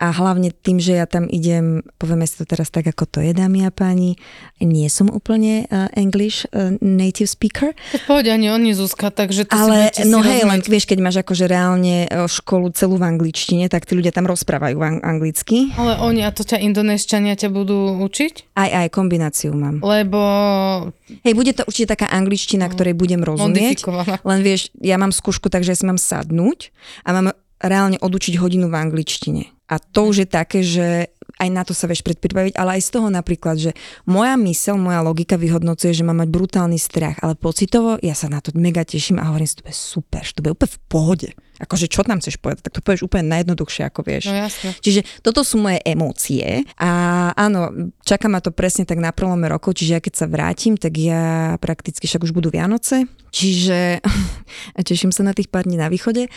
a 0.00 0.16
hlavne 0.16 0.48
tým, 0.48 0.80
že 0.80 0.96
ja 0.96 1.04
tam 1.04 1.28
idem, 1.28 1.84
povieme 2.00 2.24
si 2.24 2.40
to 2.40 2.48
teraz 2.48 2.72
tak, 2.72 2.88
ako 2.88 3.04
to 3.04 3.18
je, 3.20 3.36
dámy 3.36 3.68
a 3.68 3.70
páni, 3.70 4.16
nie 4.64 4.88
som 4.88 5.12
úplne 5.12 5.68
uh, 5.68 5.92
English 5.92 6.48
uh, 6.50 6.72
native 6.80 7.28
speaker, 7.28 7.76
pohode 8.08 8.32
ani 8.32 8.48
oni, 8.48 8.72
Zuzka, 8.72 9.12
takže 9.12 9.44
to 9.44 9.52
ale 9.52 9.92
si 9.92 10.08
no 10.08 10.24
hej, 10.24 10.48
len 10.48 10.64
vieš, 10.64 10.88
keď 10.88 10.98
máš 11.04 11.20
akože 11.20 11.44
reálne 11.44 12.08
uh, 12.08 12.24
školu 12.24 12.72
celú 12.72 12.96
v 12.96 13.12
angličtine, 13.12 13.68
tak 13.68 13.84
tí 13.84 13.92
ľudia 13.92 14.10
tam 14.10 14.24
rozprávajú 14.24 14.80
ang- 14.80 15.04
anglicky. 15.04 15.68
Ale 15.76 16.00
oni, 16.00 16.24
a 16.24 16.32
to 16.32 16.48
ťa 16.48 16.64
indonéšťania 16.64 17.36
ťa 17.36 17.52
budú 17.52 18.00
učiť? 18.00 18.56
Aj, 18.56 18.72
aj 18.72 18.88
kombináciu 18.88 19.52
mám. 19.52 19.84
Lebo 19.84 20.20
Hej, 21.20 21.34
bude 21.36 21.52
to 21.52 21.66
určite 21.66 21.92
taká 21.92 22.08
angličtina, 22.08 22.70
ktorej 22.70 22.94
budem 22.94 23.20
rozumieť. 23.20 23.84
Len 24.22 24.40
vieš, 24.40 24.70
ja 24.78 24.96
mám 24.96 25.12
skúšku, 25.12 25.50
takže 25.50 25.74
ja 25.74 25.78
si 25.78 25.84
mám 25.84 25.98
sadnúť 25.98 26.70
a 27.04 27.08
mám 27.12 27.28
reálne 27.60 28.00
odučiť 28.00 28.40
hodinu 28.40 28.72
v 28.72 28.78
angličtine. 28.78 29.42
A 29.70 29.78
to 29.78 30.10
už 30.10 30.26
je 30.26 30.28
také, 30.28 30.60
že 30.66 31.14
aj 31.40 31.48
na 31.48 31.62
to 31.64 31.72
sa 31.72 31.88
vieš 31.88 32.04
predpripraviť, 32.04 32.58
ale 32.60 32.76
aj 32.76 32.82
z 32.84 32.90
toho 33.00 33.08
napríklad, 33.08 33.56
že 33.56 33.72
moja 34.04 34.36
mysel, 34.36 34.76
moja 34.76 35.00
logika 35.00 35.40
vyhodnocuje, 35.40 35.96
že 35.96 36.04
mám 36.04 36.20
mať 36.20 36.28
brutálny 36.28 36.76
strach, 36.76 37.16
ale 37.24 37.32
pocitovo 37.32 37.96
ja 38.04 38.12
sa 38.12 38.28
na 38.28 38.44
to 38.44 38.52
mega 38.52 38.84
teším 38.84 39.16
a 39.16 39.32
hovorím 39.32 39.48
si, 39.48 39.56
to 39.56 39.64
bude 39.64 39.78
super, 39.78 40.20
že 40.20 40.36
to 40.36 40.44
bude 40.44 40.52
úplne 40.60 40.76
v 40.76 40.80
pohode. 40.92 41.30
Akože 41.60 41.92
čo 41.92 42.00
tam 42.04 42.24
chceš 42.24 42.40
povedať, 42.40 42.64
tak 42.68 42.76
to 42.76 42.80
povieš 42.80 43.04
úplne 43.04 43.28
najjednoduchšie, 43.36 43.84
ako 43.84 44.00
vieš. 44.00 44.32
No 44.32 44.48
jasne. 44.48 44.72
Čiže 44.80 45.00
toto 45.20 45.44
sú 45.44 45.60
moje 45.60 45.76
emócie 45.84 46.64
a 46.80 46.90
áno, 47.36 47.92
čaká 48.00 48.32
ma 48.32 48.40
to 48.40 48.48
presne 48.48 48.88
tak 48.88 48.96
na 48.96 49.12
prelome 49.12 49.44
rokov, 49.48 49.76
čiže 49.76 49.92
ja 49.96 50.00
keď 50.00 50.14
sa 50.16 50.26
vrátim, 50.28 50.80
tak 50.80 50.96
ja 50.96 51.56
prakticky 51.60 52.08
však 52.08 52.24
už 52.24 52.32
budú 52.32 52.48
Vianoce, 52.48 53.04
čiže 53.32 54.00
teším 54.88 55.12
sa 55.12 55.20
na 55.24 55.36
tých 55.36 55.52
pár 55.52 55.68
dní 55.68 55.76
na 55.76 55.92
východe 55.92 56.32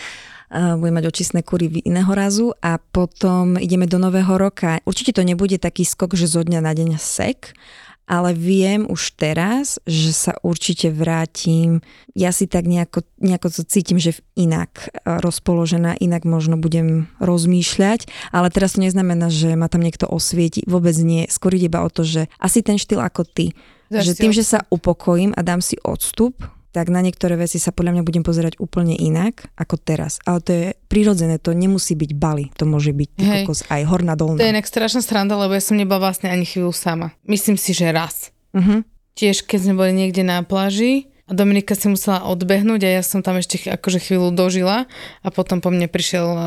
a 0.54 0.78
budem 0.78 1.02
mať 1.02 1.10
očistné 1.10 1.42
kury 1.42 1.82
iného 1.82 2.14
razu 2.14 2.54
a 2.62 2.78
potom 2.78 3.58
ideme 3.58 3.90
do 3.90 3.98
nového 3.98 4.38
roka. 4.38 4.78
Určite 4.86 5.18
to 5.18 5.26
nebude 5.26 5.58
taký 5.58 5.82
skok, 5.82 6.14
že 6.14 6.30
zo 6.30 6.46
dňa 6.46 6.62
na 6.62 6.78
deň 6.78 7.02
sek, 7.02 7.58
ale 8.04 8.36
viem 8.36 8.84
už 8.86 9.16
teraz, 9.16 9.80
že 9.88 10.12
sa 10.12 10.38
určite 10.44 10.92
vrátim. 10.92 11.80
Ja 12.14 12.36
si 12.36 12.52
tak 12.52 12.68
nejako, 12.68 13.02
nejako 13.18 13.48
to 13.50 13.62
cítim, 13.64 13.98
že 13.98 14.20
inak 14.36 14.92
e, 14.92 15.18
rozpoložená, 15.24 15.98
inak 15.98 16.28
možno 16.28 16.60
budem 16.60 17.08
rozmýšľať, 17.24 18.06
ale 18.36 18.52
teraz 18.52 18.76
to 18.76 18.84
neznamená, 18.84 19.32
že 19.32 19.56
ma 19.56 19.72
tam 19.72 19.82
niekto 19.82 20.06
osvieti, 20.06 20.68
vôbec 20.68 20.94
nie. 21.00 21.26
Skôr 21.32 21.56
ide 21.56 21.72
iba 21.72 21.82
o 21.82 21.90
to, 21.90 22.04
že 22.04 22.28
asi 22.44 22.60
ten 22.60 22.76
štýl 22.76 23.00
ako 23.00 23.24
ty. 23.24 23.56
Že 23.88 24.20
tým, 24.20 24.34
že 24.34 24.44
sa 24.44 24.66
upokojím 24.74 25.38
a 25.38 25.42
dám 25.46 25.62
si 25.62 25.78
odstup, 25.86 26.38
tak 26.74 26.90
na 26.90 27.06
niektoré 27.06 27.38
veci 27.38 27.62
sa 27.62 27.70
podľa 27.70 27.96
mňa 27.96 28.04
budem 28.04 28.26
pozerať 28.26 28.58
úplne 28.58 28.98
inak 28.98 29.46
ako 29.54 29.78
teraz. 29.78 30.18
Ale 30.26 30.42
to 30.42 30.52
je 30.52 30.66
prirodzené, 30.90 31.38
to 31.38 31.54
nemusí 31.54 31.94
byť 31.94 32.12
Bali, 32.18 32.50
to 32.58 32.66
môže 32.66 32.90
byť 32.90 33.10
Hej. 33.22 33.46
kokos, 33.46 33.62
aj 33.70 33.82
horná 33.86 34.18
dolná. 34.18 34.42
To 34.42 34.50
je 34.50 34.58
inak 34.58 34.66
strašná 34.66 35.06
sranda, 35.06 35.38
lebo 35.38 35.54
ja 35.54 35.62
som 35.62 35.78
nebola 35.78 36.10
vlastne 36.10 36.34
ani 36.34 36.50
chvíľu 36.50 36.74
sama. 36.74 37.14
Myslím 37.30 37.62
si, 37.62 37.78
že 37.78 37.94
raz. 37.94 38.34
Uh-huh. 38.58 38.82
Tiež 39.14 39.46
keď 39.46 39.70
sme 39.70 39.78
boli 39.78 39.94
niekde 39.94 40.26
na 40.26 40.42
pláži 40.42 41.13
a 41.24 41.32
Dominika 41.32 41.72
si 41.72 41.88
musela 41.88 42.28
odbehnúť 42.28 42.84
a 42.84 42.90
ja 43.00 43.04
som 43.04 43.24
tam 43.24 43.40
ešte 43.40 43.72
akože 43.72 44.04
chvíľu 44.04 44.36
dožila 44.36 44.92
a 45.24 45.28
potom 45.32 45.64
po 45.64 45.72
mne 45.72 45.88
prišiel 45.88 46.28
uh, 46.28 46.42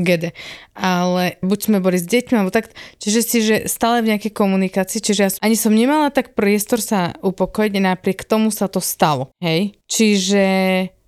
Gede. 0.00 0.32
Ale 0.72 1.36
buď 1.44 1.58
sme 1.60 1.78
boli 1.84 2.00
s 2.00 2.08
deťmi, 2.08 2.40
alebo 2.40 2.48
tak, 2.48 2.72
čiže 2.96 3.20
si, 3.20 3.38
že 3.44 3.56
stále 3.68 4.00
v 4.00 4.16
nejakej 4.16 4.32
komunikácii, 4.32 5.04
čiže 5.04 5.20
ja 5.20 5.30
ani 5.44 5.52
som 5.52 5.76
nemala 5.76 6.08
tak 6.08 6.32
priestor 6.32 6.80
sa 6.80 7.12
upokojiť, 7.20 7.76
napriek 7.76 8.24
tomu 8.24 8.48
sa 8.48 8.72
to 8.72 8.80
stalo, 8.80 9.36
hej? 9.44 9.76
Čiže 9.84 10.44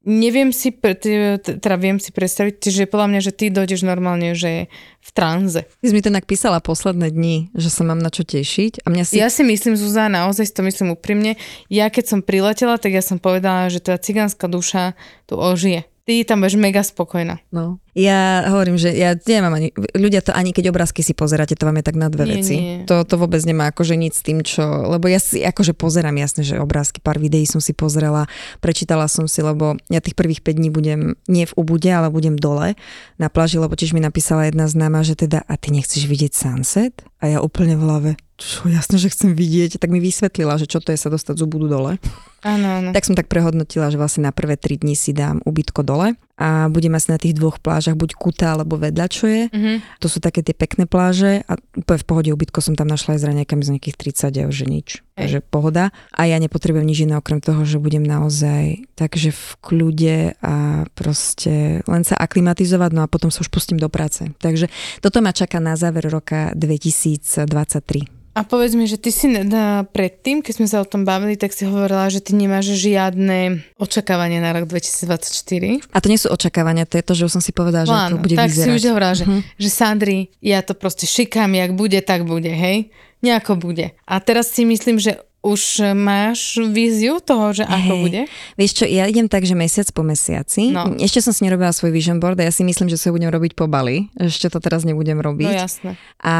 neviem 0.05 0.53
si, 0.53 0.71
pre- 0.71 0.97
teda 1.41 1.77
viem 1.77 1.99
si 1.99 2.13
predstaviť, 2.13 2.61
čiže 2.61 2.89
podľa 2.89 3.09
mňa, 3.11 3.21
že 3.21 3.33
ty 3.33 3.49
dojdeš 3.51 3.85
normálne, 3.85 4.37
že 4.37 4.69
v 5.01 5.11
tranze. 5.13 5.69
Ty 5.81 5.87
si 5.89 5.95
mi 5.97 6.05
to 6.05 6.13
tak 6.13 6.25
písala 6.25 6.65
posledné 6.65 7.13
dni, 7.13 7.53
že 7.53 7.69
sa 7.69 7.85
mám 7.85 8.01
na 8.01 8.09
čo 8.09 8.25
tešiť 8.25 8.85
a 8.85 8.93
mňa 8.93 9.05
si... 9.05 9.21
Ja 9.21 9.29
si 9.29 9.45
myslím, 9.45 9.77
Zuzá, 9.77 10.09
naozaj 10.09 10.49
si 10.49 10.55
to 10.57 10.65
myslím 10.65 10.97
úprimne, 10.97 11.37
ja 11.69 11.93
keď 11.93 12.05
som 12.17 12.21
priletela, 12.21 12.81
tak 12.81 12.97
ja 12.97 13.05
som 13.05 13.21
povedala, 13.21 13.69
že 13.69 13.85
tá 13.85 14.01
cigánska 14.01 14.49
duša 14.49 14.97
tu 15.29 15.37
ožije. 15.37 15.85
Ty 16.05 16.13
tam 16.29 16.45
budeš 16.45 16.61
mega 16.61 16.85
spokojná. 16.85 17.41
No. 17.49 17.81
Ja 17.95 18.51
hovorím, 18.51 18.75
že 18.75 18.91
ja 18.91 19.15
nemám 19.15 19.55
ani, 19.55 19.71
ľudia 19.95 20.19
to 20.19 20.35
ani 20.35 20.51
keď 20.51 20.75
obrázky 20.75 21.07
si 21.07 21.15
pozeráte, 21.15 21.55
to 21.55 21.63
vám 21.63 21.79
je 21.79 21.87
tak 21.87 21.95
na 21.95 22.11
dve 22.11 22.27
Nie, 22.27 22.35
veci. 22.43 22.55
nie. 22.59 22.77
To, 22.91 23.07
to 23.07 23.15
vôbec 23.15 23.39
nemá 23.47 23.71
akože 23.71 23.95
nič 23.95 24.19
s 24.19 24.23
tým, 24.27 24.43
čo, 24.43 24.67
lebo 24.91 25.07
ja 25.07 25.23
si 25.23 25.47
akože 25.47 25.79
pozerám, 25.79 26.19
jasne, 26.19 26.43
že 26.43 26.59
obrázky, 26.59 26.99
pár 26.99 27.23
videí 27.23 27.47
som 27.47 27.63
si 27.63 27.71
pozrela, 27.71 28.27
prečítala 28.59 29.07
som 29.07 29.31
si, 29.31 29.39
lebo 29.47 29.79
ja 29.95 30.03
tých 30.03 30.19
prvých 30.19 30.43
5 30.43 30.59
dní 30.59 30.69
budem 30.75 31.01
nie 31.31 31.47
v 31.47 31.55
Ubude, 31.55 31.87
ale 31.95 32.11
budem 32.11 32.35
dole 32.35 32.75
na 33.15 33.31
pláži, 33.31 33.63
lebo 33.63 33.79
tiež 33.79 33.95
mi 33.95 34.03
napísala 34.03 34.51
jedna 34.51 34.67
známa, 34.67 35.07
že 35.07 35.15
teda, 35.15 35.47
a 35.47 35.55
ty 35.55 35.71
nechceš 35.71 36.11
vidieť 36.11 36.35
sunset? 36.35 37.07
A 37.23 37.31
ja 37.31 37.39
úplne 37.41 37.79
v 37.79 37.83
hlave, 37.87 38.11
čo 38.35 38.67
jasne, 38.67 38.99
že 38.99 39.09
chcem 39.09 39.39
vidieť, 39.39 39.79
tak 39.79 39.95
mi 39.95 40.03
vysvetlila, 40.03 40.59
že 40.59 40.67
čo 40.67 40.83
to 40.83 40.91
je 40.91 40.99
sa 40.99 41.09
dostať 41.09 41.39
z 41.39 41.45
Ubudu 41.47 41.71
dole. 41.71 42.03
Áno, 42.43 42.83
áno. 42.83 42.91
Tak 42.91 43.07
som 43.07 43.15
tak 43.17 43.31
prehodnotila, 43.31 43.89
že 43.89 43.97
vlastne 43.97 44.27
na 44.29 44.35
prvé 44.35 44.59
tri 44.59 44.77
dni 44.77 44.99
si 44.99 45.15
dám 45.15 45.41
ubytko 45.47 45.81
dole 45.87 46.19
a 46.35 46.67
budem 46.67 46.91
asi 46.99 47.15
na 47.15 47.19
tých 47.19 47.39
dvoch 47.39 47.63
plážach, 47.63 47.95
buď 47.95 48.19
Kuta 48.19 48.59
alebo 48.59 48.75
vedľa, 48.75 49.07
čo 49.07 49.31
je. 49.31 49.47
Mhm. 49.55 50.03
To 50.03 50.07
sú 50.11 50.19
také 50.19 50.43
tie 50.43 50.55
pekné 50.55 50.91
pláže 50.91 51.47
a 51.47 51.55
úplne 51.79 52.01
v 52.03 52.07
pohode 52.07 52.31
ubytko 52.35 52.59
som 52.59 52.75
tam 52.75 52.91
našla 52.91 53.15
aj 53.15 53.21
s 53.23 53.29
raňajkami 53.31 53.63
za 53.63 53.73
nejakých 53.75 53.97
30 54.35 54.43
eur, 54.43 54.53
že 54.53 54.67
nič. 54.67 54.89
Hej. 55.15 55.15
Takže 55.15 55.39
pohoda. 55.47 55.85
A 56.11 56.27
ja 56.27 56.43
nepotrebujem 56.43 56.87
nič 56.87 57.07
iné 57.07 57.15
okrem 57.15 57.39
toho, 57.39 57.63
že 57.63 57.79
budem 57.79 58.03
naozaj 58.03 58.83
takže 58.99 59.31
v 59.31 59.47
kľude 59.63 60.19
a 60.43 60.87
proste 60.99 61.83
len 61.87 62.03
sa 62.03 62.19
aklimatizovať, 62.19 62.91
no 62.95 63.07
a 63.07 63.11
potom 63.11 63.31
sa 63.31 63.43
už 63.43 63.51
pustím 63.51 63.79
do 63.79 63.87
práce. 63.87 64.27
Takže 64.43 64.71
toto 64.99 65.23
ma 65.23 65.31
čaká 65.31 65.63
na 65.63 65.79
záver 65.79 66.11
roka 66.11 66.51
2023. 66.59 68.14
A 68.35 68.43
povedz 68.43 68.75
mi, 68.75 68.91
že 68.91 68.99
ty 68.99 69.15
si 69.15 69.31
na, 69.31 69.87
predtým, 69.87 70.43
keď 70.43 70.53
sme 70.59 70.67
sa 70.67 70.83
o 70.83 70.87
tom 70.87 71.07
bavili, 71.07 71.39
tak 71.39 71.55
si 71.55 71.63
hovorila, 71.71 72.11
že 72.11 72.19
ty 72.19 72.35
nemáš 72.35 72.75
žiadne 72.75 73.63
očakávanie 73.79 74.43
na 74.43 74.51
rok 74.51 74.67
2024. 74.67 75.95
A 75.95 75.99
to 76.03 76.11
nie 76.11 76.19
sú 76.19 76.35
očakávania, 76.35 76.83
to 76.83 76.99
je 76.99 77.05
to, 77.07 77.15
že 77.15 77.23
už 77.31 77.33
som 77.39 77.43
si 77.43 77.55
povedala, 77.55 77.87
že 77.87 77.95
ako 77.95 78.19
bude 78.19 78.35
tak 78.35 78.51
vyzerať. 78.51 78.67
si 78.67 78.71
už 78.75 78.83
hovorila, 78.91 79.15
že, 79.15 79.25
že 79.55 79.71
Sandri, 79.71 80.35
ja 80.43 80.67
to 80.67 80.75
proste 80.75 81.07
šikám, 81.07 81.55
jak 81.55 81.79
bude, 81.79 82.03
tak 82.03 82.27
bude, 82.27 82.51
hej? 82.51 82.91
Nejako 83.23 83.55
bude. 83.55 83.95
A 84.03 84.19
teraz 84.19 84.51
si 84.51 84.67
myslím, 84.67 84.99
že 84.99 85.23
už 85.45 85.63
máš 85.93 86.57
víziu 86.65 87.21
toho, 87.21 87.53
že 87.53 87.63
ako 87.63 87.93
Hej. 87.93 88.01
bude? 88.01 88.21
Vieš 88.57 88.73
čo, 88.73 88.85
ja 88.85 89.05
idem 89.05 89.29
tak, 89.29 89.45
že 89.45 89.53
mesiac 89.53 89.85
po 89.93 90.01
mesiaci. 90.01 90.73
No. 90.73 90.97
Ešte 90.97 91.21
som 91.21 91.31
si 91.31 91.45
nerobila 91.45 91.69
svoj 91.69 91.93
vision 91.93 92.17
board 92.17 92.41
a 92.41 92.49
ja 92.49 92.51
si 92.51 92.65
myslím, 92.65 92.89
že 92.89 92.97
sa 92.97 93.09
ho 93.09 93.15
budem 93.15 93.29
robiť 93.29 93.53
po 93.53 93.69
Bali. 93.69 94.09
Ešte 94.17 94.49
to 94.49 94.57
teraz 94.57 94.83
nebudem 94.83 95.21
No 95.21 95.29
robiť. 95.29 95.53
jasné. 95.53 96.01
A 96.19 96.35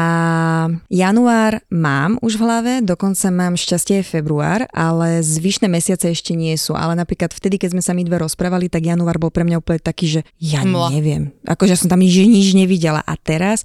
január 0.89 1.61
mám 1.69 2.17
už 2.19 2.35
v 2.35 2.43
hlave, 2.43 2.73
dokonca 2.81 3.29
mám 3.29 3.53
šťastie 3.53 4.01
február, 4.01 4.65
ale 4.71 5.21
zvyšné 5.21 5.69
mesiace 5.69 6.09
ešte 6.09 6.33
nie 6.33 6.55
sú. 6.55 6.73
Ale 6.73 6.97
napríklad 6.97 7.29
vtedy, 7.29 7.61
keď 7.61 7.77
sme 7.77 7.83
sa 7.85 7.93
my 7.93 8.01
dve 8.01 8.17
rozprávali, 8.19 8.67
tak 8.67 8.83
január 8.83 9.15
bol 9.15 9.29
pre 9.29 9.45
mňa 9.45 9.61
úplne 9.61 9.77
taký, 9.77 10.09
že 10.09 10.21
ja 10.37 10.65
Mla. 10.65 10.89
neviem. 10.89 11.29
Akože 11.45 11.77
som 11.77 11.87
tam 11.87 12.01
nič, 12.01 12.17
nič 12.17 12.57
nevidela. 12.57 13.05
A 13.05 13.13
teraz 13.15 13.61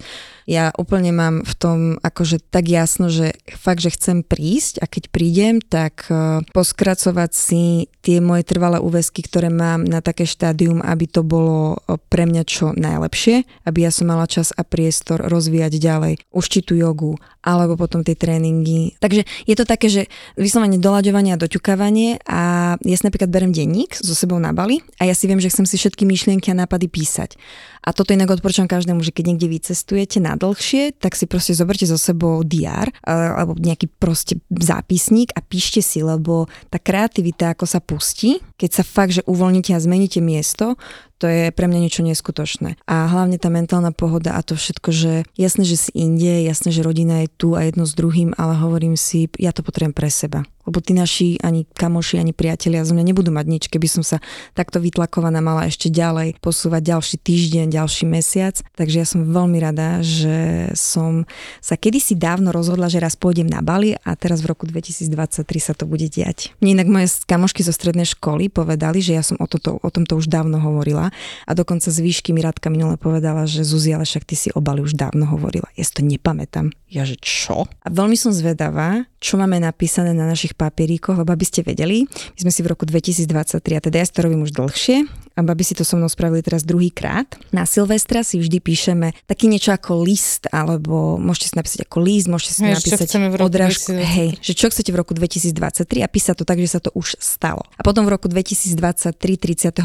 ja 0.49 0.73
úplne 0.75 1.13
mám 1.13 1.45
v 1.45 1.53
tom 1.57 1.79
akože 2.01 2.41
tak 2.49 2.69
jasno, 2.69 3.11
že 3.11 3.37
fakt, 3.45 3.83
že 3.83 3.93
chcem 3.93 4.25
prísť 4.25 4.81
a 4.81 4.85
keď 4.89 5.03
prídem, 5.13 5.55
tak 5.61 6.09
eh, 6.09 6.41
poskracovať 6.51 7.31
si 7.33 7.63
tie 8.01 8.17
moje 8.17 8.47
trvalé 8.47 8.81
úväzky, 8.81 9.21
ktoré 9.21 9.53
mám 9.53 9.85
na 9.85 10.01
také 10.01 10.25
štádium, 10.25 10.81
aby 10.81 11.05
to 11.05 11.21
bolo 11.21 11.77
eh, 11.77 11.97
pre 12.09 12.25
mňa 12.25 12.43
čo 12.45 12.73
najlepšie, 12.73 13.45
aby 13.67 13.85
ja 13.85 13.91
som 13.93 14.09
mala 14.09 14.25
čas 14.25 14.49
a 14.55 14.65
priestor 14.65 15.21
rozvíjať 15.29 15.77
ďalej 15.77 16.13
určitú 16.33 16.73
jogu 16.73 17.17
alebo 17.41 17.73
potom 17.73 18.05
tie 18.05 18.13
tréningy. 18.13 18.97
Takže 19.01 19.25
je 19.49 19.55
to 19.57 19.65
také, 19.65 19.89
že 19.89 20.01
vyslovene 20.37 20.77
doľaďovanie 20.77 21.33
a 21.33 21.41
doťukávanie 21.41 22.21
a 22.29 22.73
ja 22.77 22.95
si 22.97 23.03
napríklad 23.05 23.33
berem 23.33 23.49
denník 23.49 23.97
so 23.97 24.13
sebou 24.13 24.37
na 24.37 24.53
Bali 24.53 24.85
a 25.01 25.09
ja 25.09 25.17
si 25.17 25.25
viem, 25.25 25.41
že 25.41 25.49
chcem 25.49 25.65
si 25.65 25.75
všetky 25.81 26.05
myšlienky 26.05 26.53
a 26.53 26.59
nápady 26.65 26.85
písať. 26.85 27.37
A 27.81 27.97
toto 27.97 28.13
inak 28.13 28.29
odporúčam 28.29 28.69
každému, 28.69 29.01
že 29.01 29.09
keď 29.09 29.33
niekde 29.33 29.47
vycestujete 29.49 30.21
na 30.21 30.37
dlhšie, 30.41 30.97
tak 30.97 31.13
si 31.13 31.29
proste 31.29 31.53
zoberte 31.53 31.85
so 31.85 32.01
sebou 32.01 32.41
diár 32.41 32.89
a- 33.05 33.37
alebo 33.37 33.53
nejaký 33.61 33.85
proste 34.01 34.41
zápisník 34.49 35.29
a 35.37 35.45
píšte 35.45 35.85
si, 35.85 36.01
lebo 36.01 36.49
tá 36.73 36.81
kreativita, 36.81 37.53
ako 37.53 37.65
sa 37.69 37.77
pustí, 37.77 38.41
keď 38.57 38.81
sa 38.81 38.83
fakt, 38.83 39.21
že 39.21 39.27
uvoľníte 39.29 39.77
a 39.77 39.79
zmeníte 39.79 40.17
miesto, 40.17 40.81
to 41.21 41.29
je 41.29 41.53
pre 41.53 41.69
mňa 41.69 41.79
niečo 41.85 42.01
neskutočné. 42.01 42.81
A 42.89 43.05
hlavne 43.05 43.37
tá 43.37 43.53
mentálna 43.53 43.93
pohoda 43.93 44.33
a 44.33 44.41
to 44.41 44.57
všetko, 44.57 44.89
že 44.89 45.13
jasné, 45.37 45.69
že 45.69 45.77
si 45.77 45.91
inde, 45.93 46.41
jasné, 46.41 46.73
že 46.73 46.81
rodina 46.81 47.21
je 47.21 47.29
tu 47.29 47.53
a 47.53 47.61
jedno 47.61 47.85
s 47.85 47.93
druhým, 47.93 48.33
ale 48.41 48.57
hovorím 48.57 48.97
si, 48.97 49.29
ja 49.37 49.53
to 49.53 49.61
potrebujem 49.61 49.93
pre 49.93 50.09
seba. 50.09 50.41
Lebo 50.65 50.77
tí 50.77 50.93
naši 50.93 51.41
ani 51.41 51.65
kamoši, 51.65 52.21
ani 52.21 52.37
priatelia 52.37 52.85
zo 52.85 52.93
mňa 52.93 53.13
nebudú 53.13 53.33
mať 53.33 53.45
nič, 53.49 53.63
keby 53.69 53.87
som 53.89 54.03
sa 54.05 54.21
takto 54.53 54.77
vytlakovaná 54.77 55.41
mala 55.41 55.65
ešte 55.65 55.89
ďalej 55.89 56.37
posúvať 56.37 56.95
ďalší 56.95 57.17
týždeň, 57.17 57.65
ďalší 57.73 58.05
mesiac. 58.05 58.61
Takže 58.77 58.95
ja 59.01 59.07
som 59.07 59.25
veľmi 59.25 59.57
rada, 59.57 60.05
že 60.05 60.69
som 60.77 61.25
sa 61.59 61.77
kedysi 61.77 62.13
dávno 62.13 62.53
rozhodla, 62.53 62.93
že 62.93 63.01
raz 63.01 63.17
pôjdem 63.17 63.49
na 63.49 63.65
Bali 63.65 63.97
a 63.97 64.13
teraz 64.13 64.45
v 64.45 64.53
roku 64.53 64.69
2023 64.69 65.41
sa 65.57 65.73
to 65.73 65.89
bude 65.89 66.05
diať. 66.13 66.53
Mne 66.61 66.81
inak 66.81 66.87
moje 66.89 67.07
kamošky 67.25 67.65
zo 67.65 67.73
strednej 67.73 68.05
školy 68.05 68.53
povedali, 68.53 69.01
že 69.01 69.17
ja 69.17 69.25
som 69.25 69.41
o, 69.41 69.49
toto, 69.49 69.81
o 69.81 69.89
tomto 69.89 70.17
už 70.17 70.29
dávno 70.29 70.61
hovorila 70.61 71.10
a 71.45 71.51
dokonca 71.53 71.91
z 71.91 71.99
výšky 72.01 72.33
mi 72.33 72.41
Radka 72.41 72.73
minule 72.73 72.97
povedala, 72.97 73.45
že 73.45 73.63
Zuzi, 73.63 73.93
ale 73.93 74.03
však 74.03 74.23
ty 74.25 74.35
si 74.35 74.49
o 74.51 74.59
Bali 74.59 74.81
už 74.81 74.97
dávno 74.97 75.29
hovorila. 75.29 75.69
Ja 75.77 75.83
si 75.85 75.93
to 75.93 76.01
nepamätám. 76.01 76.73
Ja, 76.91 77.07
že 77.07 77.15
čo? 77.23 77.71
A 77.71 77.87
veľmi 77.87 78.19
som 78.19 78.35
zvedavá, 78.35 79.07
čo 79.23 79.39
máme 79.39 79.63
napísané 79.63 80.11
na 80.11 80.27
našich 80.27 80.59
papieríkoch, 80.59 81.23
lebo 81.23 81.31
aby 81.31 81.47
ste 81.47 81.63
vedeli, 81.63 82.03
my 82.35 82.39
sme 82.43 82.51
si 82.51 82.59
v 82.59 82.75
roku 82.75 82.83
2023, 82.83 83.31
a 83.79 83.79
teda 83.79 84.03
ja 84.03 84.05
to 84.11 84.27
robím 84.27 84.43
už 84.43 84.51
dlhšie, 84.51 85.07
aby 85.39 85.63
si 85.63 85.71
to 85.71 85.87
so 85.87 85.95
mnou 85.95 86.11
spravili 86.11 86.43
teraz 86.43 86.67
druhýkrát. 86.67 87.39
Na 87.55 87.63
Silvestra 87.63 88.27
si 88.27 88.43
vždy 88.43 88.59
píšeme 88.59 89.15
taký 89.23 89.47
niečo 89.47 89.71
ako 89.71 90.03
list, 90.03 90.51
alebo 90.51 91.15
môžete 91.15 91.47
si 91.47 91.55
napísať 91.55 91.79
ako 91.87 91.97
list, 92.03 92.27
môžete 92.27 92.51
si 92.51 92.59
čo 92.59 92.75
napísať 92.75 93.07
odrážku, 93.39 93.95
2023. 93.95 94.17
hej, 94.19 94.29
že 94.43 94.51
čo 94.51 94.67
chcete 94.67 94.91
v 94.91 94.97
roku 94.99 95.15
2023 95.15 96.03
a 96.03 96.07
písať 96.11 96.35
to 96.35 96.43
tak, 96.43 96.59
že 96.59 96.75
sa 96.75 96.79
to 96.83 96.91
už 96.91 97.15
stalo. 97.23 97.63
A 97.79 97.81
potom 97.87 98.03
v 98.03 98.19
roku 98.19 98.27
2023, 98.27 99.15
31. 99.15 99.79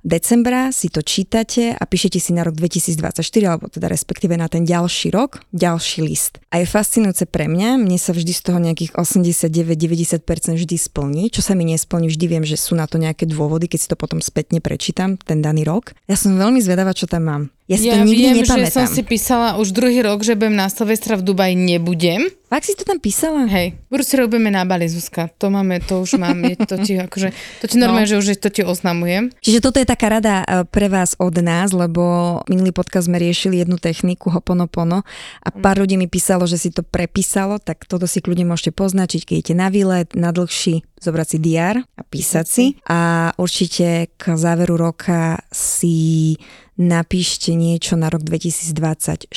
decembra 0.00 0.72
si 0.72 0.88
to 0.88 1.04
čítate 1.04 1.76
a 1.76 1.82
píšete 1.84 2.16
si 2.16 2.32
na 2.32 2.40
rok 2.48 2.56
2024, 2.56 3.20
alebo 3.44 3.68
teda 3.68 3.92
respektíve 3.92 4.32
na 4.40 4.48
ten 4.48 4.64
ďalší 4.64 5.12
rok, 5.12 5.44
ďalší 5.52 5.89
list. 5.98 6.38
A 6.54 6.62
je 6.62 6.70
fascinujúce 6.70 7.26
pre 7.26 7.50
mňa, 7.50 7.82
mne 7.82 7.98
sa 7.98 8.14
vždy 8.14 8.30
z 8.30 8.42
toho 8.46 8.62
nejakých 8.62 8.94
89-90% 8.94 10.22
vždy 10.54 10.76
splní, 10.78 11.34
čo 11.34 11.42
sa 11.42 11.58
mi 11.58 11.66
nesplní, 11.66 12.06
vždy 12.06 12.26
viem, 12.30 12.46
že 12.46 12.54
sú 12.54 12.78
na 12.78 12.86
to 12.86 13.02
nejaké 13.02 13.26
dôvody, 13.26 13.66
keď 13.66 13.78
si 13.82 13.90
to 13.90 13.98
potom 13.98 14.22
spätne 14.22 14.62
prečítam, 14.62 15.18
ten 15.18 15.42
daný 15.42 15.66
rok. 15.66 15.98
Ja 16.06 16.14
som 16.14 16.38
veľmi 16.38 16.62
zvedavá, 16.62 16.94
čo 16.94 17.10
tam 17.10 17.26
mám. 17.26 17.42
Ja 17.70 17.78
si 17.78 17.86
Ja 17.86 17.94
to 17.96 18.02
nikdy 18.02 18.18
viem, 18.34 18.42
že 18.42 18.50
nepamätám. 18.50 18.74
som 18.74 18.86
si 18.90 19.02
písala 19.06 19.54
už 19.54 19.70
druhý 19.70 20.02
rok, 20.02 20.20
že 20.20 20.34
budem 20.34 20.58
na 20.58 20.66
Silvestra 20.66 21.14
v 21.14 21.22
Dubaji 21.22 21.54
nebudem. 21.54 22.26
Fakt 22.44 22.66
si 22.66 22.74
to 22.74 22.82
tam 22.82 22.98
písala? 22.98 23.46
Hej, 23.46 23.78
budúci 23.86 24.18
rok 24.18 24.26
budeme 24.26 24.50
na 24.50 24.66
Bali, 24.66 24.90
Zuzka. 24.90 25.30
To 25.38 25.54
máme, 25.54 25.78
to 25.78 26.02
už 26.02 26.18
mám, 26.18 26.34
je 26.42 26.58
to 26.58 26.82
ti, 26.82 26.98
akože, 26.98 27.30
to 27.62 27.70
ti 27.70 27.78
normálne, 27.78 28.10
No. 28.10 28.18
že 28.18 28.34
už 28.34 28.42
to 28.42 28.50
ti 28.50 28.66
oznamujem. 28.66 29.30
Čiže 29.38 29.62
toto 29.62 29.78
je 29.78 29.86
taká 29.86 30.10
rada 30.10 30.42
e, 30.42 30.66
pre 30.66 30.90
vás 30.90 31.14
od 31.14 31.30
nás, 31.38 31.70
lebo 31.70 32.02
minulý 32.50 32.74
podcast 32.74 33.06
sme 33.06 33.22
riešili 33.22 33.62
jednu 33.62 33.78
techniku 33.78 34.34
Hoponopono 34.34 35.06
a 35.38 35.48
pár 35.54 35.78
ľudí 35.78 35.94
mi 35.94 36.10
písalo, 36.10 36.42
že 36.44 36.58
si 36.58 36.74
to 36.74 36.82
prepísalo, 36.82 37.62
tak 37.62 37.86
toto 37.86 38.10
si 38.10 38.18
kľudne 38.18 38.50
môžete 38.50 38.74
poznačiť, 38.74 39.22
keď 39.22 39.34
idete 39.36 39.54
na 39.54 39.70
výlet, 39.70 40.10
na 40.18 40.34
dlhší, 40.34 40.82
zobrať 40.98 41.26
si 41.28 41.38
diár 41.38 41.86
a 41.86 42.02
písať 42.02 42.46
si. 42.50 42.74
A 42.82 43.30
určite 43.38 44.10
k 44.10 44.34
záveru 44.34 44.74
roka 44.74 45.38
si 45.54 46.34
napíšte 46.78 47.56
niečo 47.56 47.96
na 47.96 48.12
rok 48.12 48.22
2024, 48.22 49.30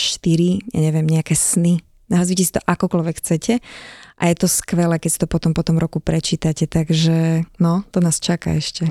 ja 0.69 0.79
neviem, 0.79 1.07
nejaké 1.07 1.33
sny. 1.33 1.81
Nazvite 2.11 2.43
si 2.45 2.53
to 2.53 2.61
akokoľvek 2.61 3.15
chcete 3.23 3.53
a 4.19 4.23
je 4.29 4.35
to 4.37 4.47
skvelé, 4.51 4.99
keď 4.99 5.09
si 5.09 5.19
to 5.23 5.27
potom 5.27 5.55
po 5.55 5.65
tom 5.65 5.81
roku 5.81 5.97
prečítate, 5.97 6.69
takže 6.69 7.47
no, 7.57 7.87
to 7.89 8.03
nás 8.03 8.21
čaká 8.21 8.53
ešte. 8.53 8.85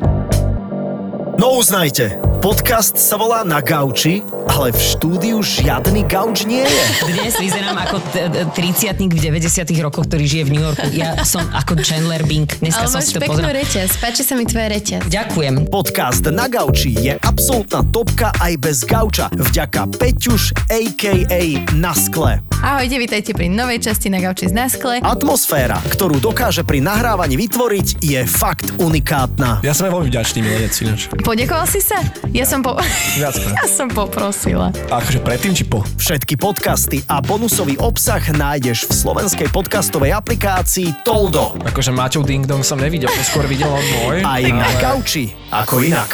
No 1.38 1.56
uznajte, 1.56 2.31
podcast 2.42 2.98
sa 2.98 3.14
volá 3.14 3.46
Na 3.46 3.62
gauči, 3.62 4.18
ale 4.50 4.74
v 4.74 4.80
štúdiu 4.82 5.38
žiadny 5.40 6.02
gauč 6.02 6.42
nie 6.42 6.66
je. 6.66 6.82
Dnes 7.06 7.38
vyzerám 7.38 7.78
ako 7.78 7.96
t- 8.10 8.26
t- 8.26 8.42
30 8.50 8.98
v 9.08 9.20
90 9.38 9.62
rokoch, 9.80 10.10
ktorý 10.10 10.26
žije 10.26 10.44
v 10.44 10.58
New 10.58 10.64
Yorku. 10.66 10.90
Ja 10.90 11.14
som 11.22 11.46
ako 11.54 11.78
Chandler 11.78 12.26
Bing. 12.26 12.50
Dneska 12.58 12.82
Ale 12.82 12.90
som 12.90 12.98
máš 12.98 13.06
si 13.06 13.14
to 13.14 13.22
peknú 13.22 13.38
pozrel. 13.38 13.62
reťaz, 13.62 13.88
páči 13.96 14.22
sa 14.26 14.34
mi 14.34 14.42
tvoja 14.42 14.68
reťaz. 14.68 15.06
Ďakujem. 15.06 15.54
Podcast 15.70 16.26
Na 16.28 16.50
gauči 16.50 16.90
je 16.92 17.14
absolútna 17.16 17.86
topka 17.86 18.34
aj 18.36 18.52
bez 18.58 18.82
gauča. 18.82 19.30
Vďaka 19.30 19.86
Peťuš 19.94 20.42
a.k.a. 20.66 21.40
Na 21.72 21.94
skle. 21.94 22.42
Ahojte, 22.58 22.94
vítajte 22.96 23.30
pri 23.32 23.50
novej 23.50 23.82
časti 23.82 24.06
na 24.06 24.22
Gauči 24.22 24.46
z 24.46 24.54
Naskle. 24.54 25.02
Atmosféra, 25.02 25.82
ktorú 25.82 26.22
dokáže 26.22 26.62
pri 26.62 26.78
nahrávaní 26.78 27.34
vytvoriť, 27.36 27.98
je 27.98 28.22
fakt 28.22 28.70
unikátna. 28.78 29.58
Ja 29.62 29.74
som 29.74 29.86
aj 29.86 29.92
veľmi 29.92 30.08
vďačný 30.08 30.38
milenec 30.40 30.74
ináč. 30.78 31.10
Podekoval 31.22 31.66
si 31.66 31.82
sa? 31.82 31.98
Ja 32.32 32.48
som 32.48 32.64
po... 32.64 32.80
Viackrát. 33.20 33.52
ja 33.60 33.66
som 33.68 33.92
poprosila. 33.92 34.72
A 34.88 35.04
akože 35.04 35.20
predtým 35.20 35.52
či 35.52 35.68
po? 35.68 35.84
Všetky 36.00 36.40
podcasty 36.40 37.04
a 37.04 37.20
bonusový 37.20 37.76
obsah 37.76 38.24
nájdeš 38.32 38.88
v 38.88 38.92
slovenskej 39.04 39.48
podcastovej 39.52 40.16
aplikácii 40.16 41.04
Toldo. 41.04 41.60
Akože 41.60 41.92
Maťov 41.92 42.24
Ding 42.24 42.48
Dong 42.48 42.64
som 42.64 42.80
nevidel, 42.80 43.12
to 43.12 43.20
skôr 43.20 43.44
videl 43.44 43.68
on 43.68 43.84
môj. 43.84 44.24
Aj 44.24 44.40
na 44.48 44.64
gauči, 44.80 45.36
ako 45.52 45.84
inak. 45.84 46.08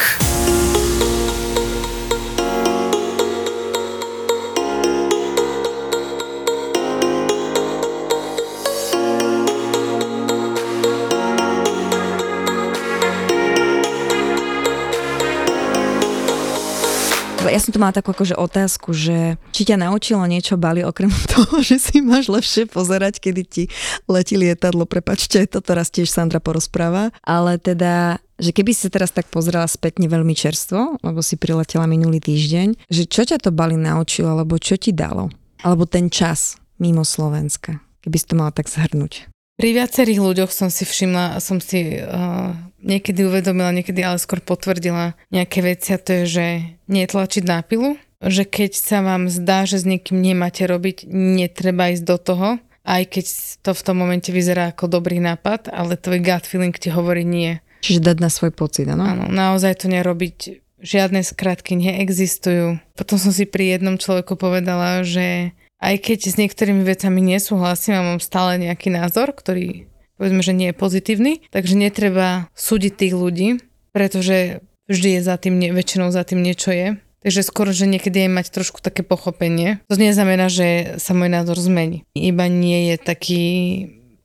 Ja 17.49 17.59
som 17.59 17.73
tu 17.73 17.81
mala 17.81 17.91
takú 17.91 18.13
akože 18.13 18.37
otázku, 18.37 18.93
že 18.93 19.41
či 19.51 19.65
ťa 19.65 19.81
naučilo 19.81 20.23
niečo 20.29 20.55
Bali 20.55 20.85
okrem 20.85 21.09
toho, 21.33 21.59
že 21.65 21.81
si 21.81 21.99
máš 21.99 22.29
lepšie 22.29 22.69
pozerať, 22.69 23.17
kedy 23.19 23.41
ti 23.43 23.63
letí 24.05 24.37
lietadlo, 24.37 24.85
prepačte, 24.85 25.43
to 25.49 25.59
teraz 25.59 25.89
tiež 25.89 26.09
Sandra 26.09 26.37
porozpráva, 26.37 27.11
ale 27.25 27.57
teda 27.57 28.21
že 28.39 28.55
keby 28.55 28.71
si 28.71 28.87
teraz 28.87 29.11
tak 29.11 29.27
pozrela 29.27 29.67
spätne 29.67 30.07
veľmi 30.07 30.31
čerstvo, 30.31 31.03
lebo 31.03 31.19
si 31.19 31.35
priletela 31.35 31.83
minulý 31.91 32.23
týždeň, 32.23 32.87
že 32.87 33.03
čo 33.03 33.27
ťa 33.27 33.43
to 33.43 33.51
Bali 33.51 33.75
naučilo, 33.75 34.31
alebo 34.31 34.55
čo 34.55 34.79
ti 34.79 34.95
dalo? 34.95 35.27
Alebo 35.59 35.83
ten 35.83 36.07
čas 36.07 36.55
mimo 36.79 37.03
Slovenska, 37.03 37.83
keby 37.99 38.15
si 38.15 38.25
to 38.31 38.39
mala 38.39 38.55
tak 38.55 38.71
zhrnúť. 38.71 39.27
Pri 39.59 39.75
viacerých 39.75 40.23
ľuďoch 40.23 40.55
som 40.55 40.71
si 40.71 40.87
všimla, 40.87 41.43
som 41.43 41.59
si 41.59 41.99
uh, 41.99 42.55
niekedy 42.79 43.27
uvedomila, 43.27 43.75
niekedy 43.75 43.99
ale 43.99 44.15
skôr 44.15 44.39
potvrdila 44.39 45.19
nejaké 45.35 45.59
veci 45.59 45.91
a 45.91 45.99
to 45.99 46.23
je, 46.23 46.39
že 46.39 46.45
netlačiť 46.87 47.43
na 47.43 47.59
pilu, 47.59 47.99
že 48.23 48.47
keď 48.47 48.71
sa 48.79 49.03
vám 49.03 49.27
zdá, 49.27 49.67
že 49.67 49.83
s 49.83 49.85
niekým 49.85 50.23
nemáte 50.23 50.63
robiť, 50.63 51.11
netreba 51.11 51.91
ísť 51.91 52.03
do 52.07 52.15
toho, 52.15 52.49
aj 52.87 53.03
keď 53.11 53.25
to 53.59 53.71
v 53.75 53.83
tom 53.83 53.95
momente 53.99 54.31
vyzerá 54.31 54.71
ako 54.71 54.87
dobrý 54.87 55.19
nápad, 55.19 55.67
ale 55.75 55.99
tvoj 55.99 56.23
gut 56.23 56.47
feeling 56.47 56.71
ti 56.71 56.87
hovorí 56.87 57.27
nie. 57.27 57.59
Čiže 57.83 58.15
dať 58.15 58.17
na 58.23 58.31
svoj 58.31 58.55
pocit, 58.55 58.87
áno? 58.87 59.03
Áno, 59.03 59.27
naozaj 59.27 59.83
to 59.83 59.91
nerobiť, 59.91 60.63
žiadne 60.79 61.19
skratky 61.19 61.75
neexistujú. 61.75 62.79
Potom 62.95 63.19
som 63.19 63.35
si 63.35 63.43
pri 63.43 63.75
jednom 63.75 63.99
človeku 63.99 64.39
povedala, 64.39 65.03
že 65.03 65.51
aj 65.79 65.95
keď 66.03 66.19
s 66.27 66.39
niektorými 66.39 66.83
vecami 66.83 67.19
nesúhlasím 67.23 67.95
a 67.95 68.05
mám 68.05 68.19
stále 68.19 68.59
nejaký 68.59 68.91
názor, 68.91 69.31
ktorý 69.31 69.87
povedzme, 70.19 70.43
že 70.43 70.51
nie 70.51 70.75
je 70.75 70.75
pozitívny, 70.75 71.33
takže 71.47 71.79
netreba 71.79 72.51
súdiť 72.51 72.93
tých 72.99 73.13
ľudí, 73.15 73.49
pretože 73.95 74.59
vždy 74.91 75.09
je 75.17 75.21
za 75.23 75.39
tým, 75.39 75.55
väčšinou 75.71 76.11
za 76.11 76.27
tým 76.27 76.43
niečo 76.43 76.75
je. 76.75 76.99
Takže 77.19 77.43
skôr, 77.43 77.71
že 77.75 77.87
niekedy 77.87 78.27
je 78.27 78.29
mať 78.31 78.47
trošku 78.51 78.79
také 78.79 79.03
pochopenie. 79.03 79.83
To 79.91 79.99
neznamená, 79.99 80.47
že 80.47 80.99
sa 81.03 81.11
môj 81.11 81.27
názor 81.27 81.59
zmení. 81.59 82.07
Iba 82.15 82.47
nie 82.47 82.91
je 82.91 82.95
taký, 82.95 83.43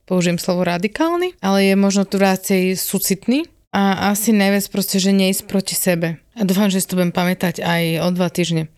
použijem 0.06 0.38
slovo 0.38 0.62
radikálny, 0.62 1.34
ale 1.42 1.70
je 1.70 1.74
možno 1.74 2.06
tu 2.06 2.22
viacej 2.22 2.78
súcitný 2.78 3.50
a 3.74 4.14
asi 4.14 4.30
najviac 4.30 4.70
proste, 4.70 5.02
že 5.02 5.10
neísť 5.10 5.42
proti 5.50 5.74
sebe. 5.74 6.22
A 6.38 6.46
dúfam, 6.46 6.70
že 6.70 6.78
si 6.78 6.86
to 6.86 6.94
budem 6.94 7.10
pamätať 7.10 7.58
aj 7.58 7.82
o 8.06 8.08
dva 8.14 8.30
týždne. 8.30 8.70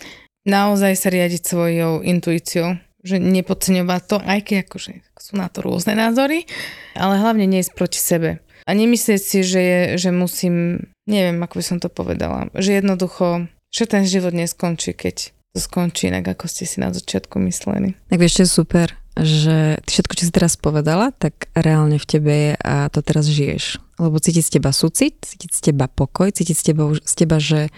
Naozaj 0.47 0.93
sa 0.95 1.09
riadiť 1.11 1.43
svojou 1.43 2.07
intuíciou, 2.07 2.79
že 3.03 3.19
nepodceňovať 3.19 4.03
to, 4.07 4.17
aj 4.23 4.39
keď 4.47 4.57
akože 4.67 4.91
sú 5.19 5.35
na 5.35 5.51
to 5.51 5.63
rôzne 5.63 5.99
názory, 5.99 6.47
ale 6.95 7.19
hlavne 7.19 7.51
neísť 7.51 7.75
proti 7.75 7.99
sebe. 7.99 8.39
A 8.67 8.71
nemyslieť 8.75 9.23
si, 9.23 9.39
že, 9.47 9.61
je, 9.63 9.81
že 9.99 10.11
musím, 10.11 10.87
neviem, 11.07 11.39
ako 11.39 11.63
by 11.63 11.65
som 11.67 11.79
to 11.79 11.87
povedala, 11.87 12.51
že 12.55 12.79
jednoducho, 12.79 13.47
že 13.71 13.91
ten 13.91 14.07
život 14.07 14.35
neskončí, 14.35 14.95
keď 14.95 15.31
to 15.55 15.59
skončí 15.63 16.11
inak, 16.11 16.27
ako 16.35 16.51
ste 16.51 16.67
si 16.67 16.83
na 16.83 16.91
začiatku 16.91 17.39
mysleli. 17.47 17.95
Tak 18.11 18.19
vieš, 18.19 18.43
čo 18.43 18.43
je 18.43 18.51
super, 18.51 18.89
že 19.17 19.81
ty 19.87 19.91
všetko, 19.97 20.13
čo 20.13 20.25
si 20.29 20.33
teraz 20.35 20.59
povedala, 20.61 21.15
tak 21.15 21.49
reálne 21.57 21.97
v 21.97 22.07
tebe 22.07 22.33
je 22.33 22.53
a 22.61 22.93
to 22.93 23.01
teraz 23.01 23.25
žiješ. 23.31 23.81
Lebo 23.97 24.21
cítiť 24.21 24.45
z 24.45 24.53
teba 24.61 24.71
súcit, 24.77 25.17
cítiť 25.25 25.51
z 25.51 25.61
teba 25.73 25.89
pokoj, 25.89 26.29
cítiť 26.29 26.57
z 26.59 26.65
teba, 26.71 26.85
z 26.93 27.15
teba 27.17 27.37
že 27.41 27.73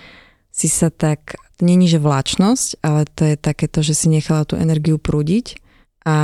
si 0.51 0.67
sa 0.67 0.91
tak, 0.91 1.39
není 1.61 1.91
že 1.91 1.99
vláčnosť, 1.99 2.83
ale 2.83 3.07
to 3.09 3.23
je 3.29 3.37
takéto, 3.39 3.83
že 3.83 3.95
si 3.95 4.07
nechala 4.11 4.47
tú 4.47 4.55
energiu 4.59 4.99
prúdiť 4.99 5.59
a 6.07 6.17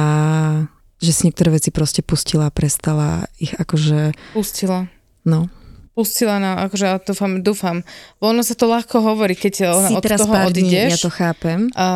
že 1.02 1.10
si 1.12 1.22
niektoré 1.28 1.52
veci 1.52 1.68
proste 1.68 2.00
pustila 2.00 2.48
a 2.48 2.54
prestala 2.54 3.28
ich 3.36 3.52
akože, 3.52 4.14
Pustila. 4.32 4.88
no. 5.26 5.52
Pustila 5.94 6.42
na, 6.42 6.66
akože 6.66 6.84
ja 6.90 6.98
dúfam, 6.98 7.38
dúfam. 7.38 7.76
Ono 8.18 8.42
sa 8.42 8.58
to 8.58 8.66
ľahko 8.66 8.98
hovorí, 8.98 9.38
keď 9.38 9.70
ona, 9.70 9.88
si 9.90 9.94
od 9.94 10.02
teraz 10.02 10.26
toho 10.26 10.34
pár 10.34 10.50
dní, 10.50 10.66
odídeš. 10.66 10.90
ja 10.90 10.98
to 10.98 11.12
chápem, 11.12 11.70
A... 11.78 11.86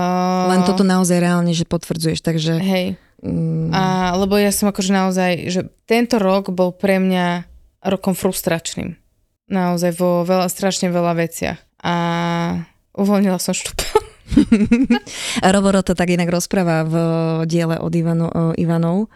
len 0.55 0.63
toto 0.63 0.87
naozaj 0.87 1.19
reálne, 1.19 1.51
že 1.51 1.67
potvrdzuješ, 1.67 2.23
takže... 2.23 2.63
Hej. 2.63 2.87
Mm, 3.19 3.75
A, 3.75 4.15
lebo 4.15 4.39
ja 4.39 4.55
som 4.55 4.71
akože 4.71 4.95
naozaj, 4.95 5.51
že 5.51 5.61
tento 5.91 6.23
rok 6.23 6.55
bol 6.55 6.71
pre 6.71 7.03
mňa 7.03 7.51
rokom 7.91 8.15
frustračným. 8.15 8.95
Naozaj 9.51 9.99
vo 9.99 10.23
veľa, 10.23 10.47
strašne 10.47 10.95
veľa 10.95 11.19
veciach. 11.19 11.59
A 11.83 11.95
uvoľnila 12.99 13.39
som 13.39 13.55
štup. 13.55 13.79
Roboro 15.57 15.81
to 15.81 15.97
tak 15.97 16.13
inak 16.13 16.29
rozpráva 16.29 16.85
v 16.85 16.95
diele 17.49 17.81
od 17.81 17.93
Ivano, 17.95 18.29
Ivanov, 18.59 19.09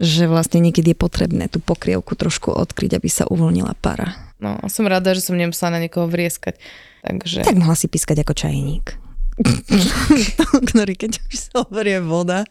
že 0.00 0.28
vlastne 0.28 0.60
niekedy 0.60 0.92
je 0.92 0.98
potrebné 0.98 1.48
tú 1.48 1.60
pokrievku 1.60 2.16
trošku 2.16 2.52
odkryť, 2.52 3.00
aby 3.00 3.08
sa 3.08 3.24
uvoľnila 3.28 3.76
para. 3.80 4.16
No, 4.40 4.56
som 4.72 4.88
rada, 4.88 5.12
že 5.12 5.24
som 5.24 5.36
nemusela 5.36 5.76
na 5.76 5.84
niekoho 5.84 6.08
vrieskať. 6.08 6.56
Takže... 7.04 7.44
Tak 7.44 7.56
mohla 7.56 7.76
si 7.76 7.88
pískať 7.88 8.24
ako 8.24 8.32
čajník. 8.36 8.96
ktorý 10.68 10.94
keď 10.96 11.20
už 11.32 11.36
sa 11.36 11.64
oberie 11.64 12.00
voda. 12.00 12.44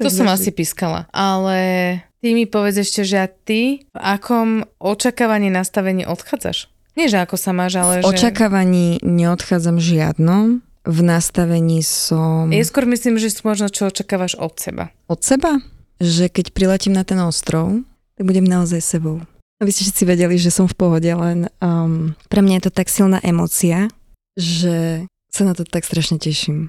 To 0.00 0.08
som 0.08 0.28
asi 0.28 0.52
pískala. 0.52 1.04
Ale 1.12 2.00
ty 2.24 2.32
mi 2.32 2.48
povedz 2.48 2.80
ešte, 2.80 3.04
že 3.04 3.16
a 3.20 3.28
ty 3.28 3.84
v 3.92 3.98
akom 4.00 4.64
očakávaní 4.80 5.52
nastavení 5.52 6.08
odchádzaš? 6.08 6.72
Nie, 6.94 7.10
že 7.10 7.18
ako 7.18 7.34
sa 7.34 7.50
máš, 7.50 7.74
ale 7.78 8.00
V 8.00 8.06
že... 8.06 8.10
očakávaní 8.10 9.02
neodchádzam 9.02 9.82
žiadnom. 9.82 10.62
V 10.84 11.00
nastavení 11.00 11.80
som 11.80 12.52
Ja 12.52 12.60
skôr 12.60 12.84
myslím, 12.84 13.16
že 13.16 13.32
možno 13.40 13.72
čo 13.72 13.88
očakávaš 13.88 14.36
od 14.36 14.52
seba. 14.60 14.92
od 15.08 15.20
seba, 15.24 15.64
že 15.96 16.28
keď 16.28 16.52
priletím 16.52 16.92
na 16.92 17.08
ten 17.08 17.16
ostrov, 17.24 17.80
tak 18.20 18.24
budem 18.28 18.44
naozaj 18.44 18.84
sebou. 18.84 19.24
Aby 19.64 19.72
ste 19.72 19.88
všetci 19.88 20.04
vedeli, 20.04 20.36
že 20.36 20.52
som 20.52 20.68
v 20.68 20.76
pohode, 20.76 21.08
len 21.08 21.48
um, 21.64 22.12
pre 22.28 22.44
mňa 22.44 22.60
je 22.60 22.64
to 22.68 22.72
tak 22.74 22.92
silná 22.92 23.16
emocia, 23.24 23.88
že 24.36 25.08
sa 25.32 25.42
na 25.48 25.56
to 25.56 25.64
tak 25.64 25.88
strašne 25.88 26.20
teším. 26.20 26.68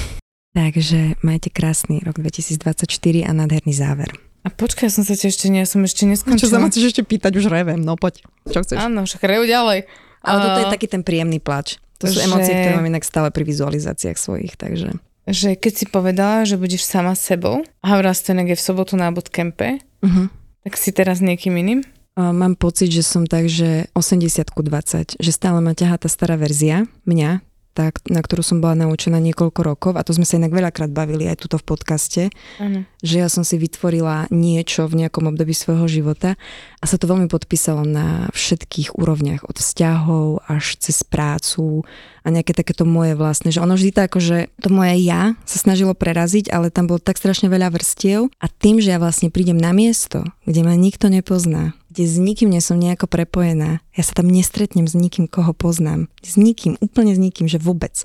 Takže 0.58 1.22
majte 1.22 1.48
krásny 1.48 2.02
rok 2.02 2.18
2024 2.18 2.84
a 3.24 3.30
nádherný 3.30 3.72
záver. 3.72 4.10
A 4.42 4.50
počkaj, 4.50 4.90
som 4.90 5.02
sa 5.02 5.14
ti 5.14 5.26
ešte, 5.26 5.46
ja 5.46 5.62
som 5.62 5.80
ešte 5.80 6.02
neskončila. 6.02 6.40
Čo 6.40 6.50
sa 6.50 6.58
ma 6.58 6.66
chceš 6.66 6.90
ešte 6.90 7.02
pýtať, 7.02 7.38
už 7.38 7.46
revem, 7.46 7.78
no 7.78 7.94
poď. 7.94 8.26
Čo 8.44 8.62
chceš? 8.62 8.76
Áno, 8.76 9.06
však 9.06 9.22
rejú 9.22 9.46
ďalej. 9.46 9.86
Ale 10.20 10.38
toto 10.38 10.58
je 10.60 10.68
taký 10.70 10.86
ten 10.86 11.02
príjemný 11.02 11.38
plač. 11.38 11.78
To 11.98 12.10
sú 12.10 12.18
Že- 12.18 12.26
emócie, 12.26 12.50
ktoré 12.52 12.74
mám 12.74 12.88
inak 12.88 13.02
stále 13.02 13.30
pri 13.30 13.46
vizualizáciách 13.46 14.18
svojich, 14.18 14.58
takže... 14.58 14.98
že 15.24 15.54
keď 15.54 15.72
si 15.72 15.84
povedala, 15.86 16.42
že 16.42 16.58
budeš 16.58 16.82
sama 16.82 17.14
sebou 17.14 17.62
a 17.78 17.86
hovorila 17.94 18.10
si 18.10 18.26
to 18.26 18.34
niekde 18.34 18.58
v 18.58 18.62
sobotu 18.62 18.98
na 18.98 19.10
bootcampe, 19.10 19.78
Uh-huh. 20.02 20.26
tak 20.66 20.74
si 20.74 20.90
teraz 20.90 21.22
niekým 21.22 21.54
iným? 21.54 21.86
A 22.18 22.34
Mám 22.34 22.58
pocit, 22.58 22.90
že 22.90 23.06
som 23.06 23.22
tak, 23.22 23.46
že 23.46 23.86
80 23.94 24.50
ku 24.50 24.66
20, 24.66 25.14
že 25.16 25.30
stále 25.30 25.62
ma 25.62 25.72
ťahá 25.72 25.94
tá 25.96 26.10
stará 26.10 26.34
verzia 26.34 26.90
mňa, 27.06 27.38
tá, 27.72 27.88
na 28.12 28.20
ktorú 28.20 28.44
som 28.44 28.60
bola 28.60 28.76
naučená 28.76 29.16
niekoľko 29.16 29.60
rokov 29.64 29.92
a 29.96 30.04
to 30.04 30.12
sme 30.12 30.28
sa 30.28 30.36
inak 30.36 30.52
veľakrát 30.52 30.92
bavili 30.92 31.24
aj 31.28 31.40
tuto 31.44 31.56
v 31.56 31.64
podcaste, 31.64 32.22
Áno. 32.60 32.84
že 33.00 33.24
ja 33.24 33.28
som 33.32 33.42
si 33.42 33.56
vytvorila 33.56 34.28
niečo 34.28 34.84
v 34.84 35.04
nejakom 35.04 35.32
období 35.32 35.56
svojho 35.56 35.88
života 35.88 36.36
a 36.78 36.84
sa 36.84 37.00
to 37.00 37.08
veľmi 37.08 37.32
podpísalo 37.32 37.88
na 37.88 38.28
všetkých 38.36 38.94
úrovniach, 38.94 39.48
od 39.48 39.56
vzťahov 39.56 40.44
až 40.46 40.76
cez 40.76 41.00
prácu 41.00 41.88
a 42.22 42.28
nejaké 42.28 42.52
takéto 42.52 42.84
moje 42.84 43.16
vlastné, 43.16 43.50
že 43.50 43.64
ono 43.64 43.74
vždy 43.74 43.90
tak, 43.90 44.14
že 44.20 44.52
to 44.60 44.68
moje 44.68 45.00
ja 45.02 45.34
sa 45.48 45.58
snažilo 45.58 45.96
preraziť, 45.96 46.52
ale 46.52 46.68
tam 46.68 46.86
bolo 46.86 47.00
tak 47.00 47.18
strašne 47.18 47.48
veľa 47.48 47.72
vrstiev 47.72 48.28
a 48.38 48.46
tým, 48.46 48.78
že 48.78 48.94
ja 48.94 49.00
vlastne 49.00 49.32
prídem 49.32 49.56
na 49.56 49.72
miesto, 49.74 50.22
kde 50.44 50.62
ma 50.62 50.76
nikto 50.76 51.08
nepozná, 51.08 51.74
kde 51.92 52.08
s 52.08 52.16
nikým 52.16 52.48
nie 52.48 52.64
som 52.64 52.80
nejako 52.80 53.04
prepojená, 53.04 53.84
ja 53.92 54.02
sa 54.02 54.16
tam 54.16 54.32
nestretnem 54.32 54.88
s 54.88 54.96
nikým, 54.96 55.28
koho 55.28 55.52
poznám, 55.52 56.08
s 56.24 56.40
nikým, 56.40 56.80
úplne 56.80 57.12
s 57.12 57.20
nikým, 57.20 57.52
že 57.52 57.60
vôbec 57.60 58.00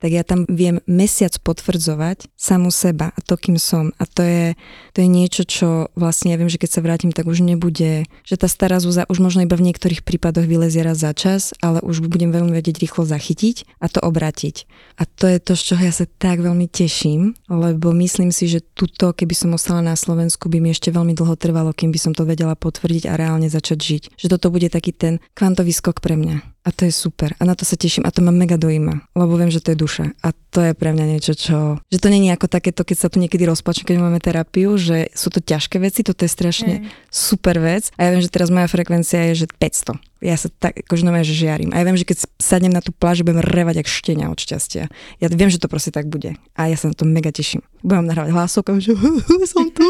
tak 0.00 0.10
ja 0.10 0.24
tam 0.24 0.48
viem 0.48 0.80
mesiac 0.88 1.36
potvrdzovať 1.44 2.32
samu 2.34 2.72
seba 2.72 3.12
a 3.12 3.20
to, 3.20 3.36
kým 3.36 3.60
som. 3.60 3.92
A 4.00 4.08
to 4.08 4.24
je, 4.24 4.56
to 4.96 5.04
je 5.04 5.08
niečo, 5.08 5.42
čo 5.44 5.68
vlastne 5.94 6.32
ja 6.32 6.40
viem, 6.40 6.48
že 6.48 6.56
keď 6.56 6.70
sa 6.72 6.80
vrátim, 6.80 7.12
tak 7.12 7.28
už 7.28 7.44
nebude, 7.44 8.08
že 8.24 8.34
tá 8.40 8.48
stará 8.48 8.80
Zúza 8.80 9.04
už 9.12 9.20
možno 9.20 9.44
iba 9.44 9.54
v 9.54 9.70
niektorých 9.70 10.00
prípadoch 10.00 10.48
vylezie 10.48 10.80
raz 10.80 11.04
za 11.04 11.12
čas, 11.12 11.52
ale 11.60 11.84
už 11.84 12.00
budem 12.08 12.32
veľmi 12.32 12.50
vedieť 12.50 12.80
rýchlo 12.80 13.04
zachytiť 13.04 13.78
a 13.78 13.86
to 13.92 14.00
obratiť. 14.00 14.64
A 14.96 15.04
to 15.04 15.28
je 15.28 15.38
to, 15.38 15.52
z 15.52 15.62
čoho 15.72 15.82
ja 15.84 15.92
sa 15.92 16.08
tak 16.08 16.40
veľmi 16.40 16.64
teším, 16.66 17.36
lebo 17.52 17.92
myslím 17.92 18.32
si, 18.32 18.48
že 18.48 18.64
tuto, 18.72 19.12
keby 19.12 19.36
som 19.36 19.52
ostala 19.52 19.84
na 19.84 19.94
Slovensku, 19.94 20.48
by 20.48 20.64
mi 20.64 20.72
ešte 20.72 20.88
veľmi 20.88 21.12
dlho 21.12 21.36
trvalo, 21.36 21.76
kým 21.76 21.92
by 21.92 22.00
som 22.00 22.12
to 22.16 22.24
vedela 22.24 22.56
potvrdiť 22.56 23.04
a 23.04 23.20
reálne 23.20 23.52
začať 23.52 23.78
žiť. 23.78 24.02
Že 24.16 24.26
toto 24.32 24.48
bude 24.48 24.72
taký 24.72 24.96
ten 24.96 25.20
kvantový 25.36 25.76
skok 25.76 26.00
pre 26.00 26.16
mňa. 26.16 26.49
A 26.60 26.68
to 26.76 26.84
je 26.84 26.92
super. 26.92 27.32
A 27.40 27.48
na 27.48 27.56
to 27.56 27.64
sa 27.64 27.72
teším. 27.72 28.04
A 28.04 28.12
to 28.12 28.20
ma 28.20 28.28
mega 28.28 28.60
dojíma, 28.60 29.08
lebo 29.16 29.32
viem, 29.40 29.48
že 29.48 29.64
to 29.64 29.72
je 29.72 29.80
duša. 29.80 30.12
A 30.20 30.36
to 30.52 30.60
je 30.60 30.72
pre 30.76 30.92
mňa 30.92 31.06
niečo, 31.08 31.32
čo... 31.32 31.80
Že 31.88 31.98
to 32.04 32.08
není 32.12 32.28
ako 32.28 32.52
takéto, 32.52 32.84
keď 32.84 32.96
sa 33.00 33.08
tu 33.08 33.16
niekedy 33.16 33.48
rozplačem, 33.48 33.88
keď 33.88 33.96
máme 33.96 34.20
terapiu, 34.20 34.76
že 34.76 35.08
sú 35.16 35.32
to 35.32 35.40
ťažké 35.40 35.80
veci, 35.80 36.04
toto 36.04 36.28
je 36.28 36.30
strašne 36.30 36.72
super 37.08 37.56
vec. 37.56 37.88
A 37.96 38.04
ja 38.04 38.12
viem, 38.12 38.20
že 38.20 38.28
teraz 38.28 38.52
moja 38.52 38.68
frekvencia 38.68 39.32
je, 39.32 39.44
že 39.44 39.46
500. 39.48 40.04
Ja 40.20 40.36
sa 40.36 40.52
tak, 40.52 40.84
akože 40.84 41.00
nové, 41.00 41.24
že 41.24 41.32
žiarím. 41.32 41.72
A 41.72 41.80
ja 41.80 41.86
viem, 41.88 41.96
že 41.96 42.04
keď 42.04 42.28
sadnem 42.36 42.76
na 42.76 42.84
tú 42.84 42.92
pláž, 42.92 43.24
budem 43.24 43.40
revať 43.40 43.80
jak 43.80 43.88
štenia 43.88 44.28
od 44.28 44.36
šťastia. 44.36 44.92
Ja 45.16 45.26
viem, 45.32 45.48
že 45.48 45.56
to 45.56 45.64
proste 45.64 45.96
tak 45.96 46.12
bude. 46.12 46.36
A 46.60 46.68
ja 46.68 46.76
sa 46.76 46.92
na 46.92 46.94
to 46.94 47.08
mega 47.08 47.32
teším. 47.32 47.64
Budem 47.80 48.04
nahrávať 48.04 48.36
hlasovkom, 48.36 48.84
že 48.84 48.92
som 49.48 49.64
tu. 49.72 49.88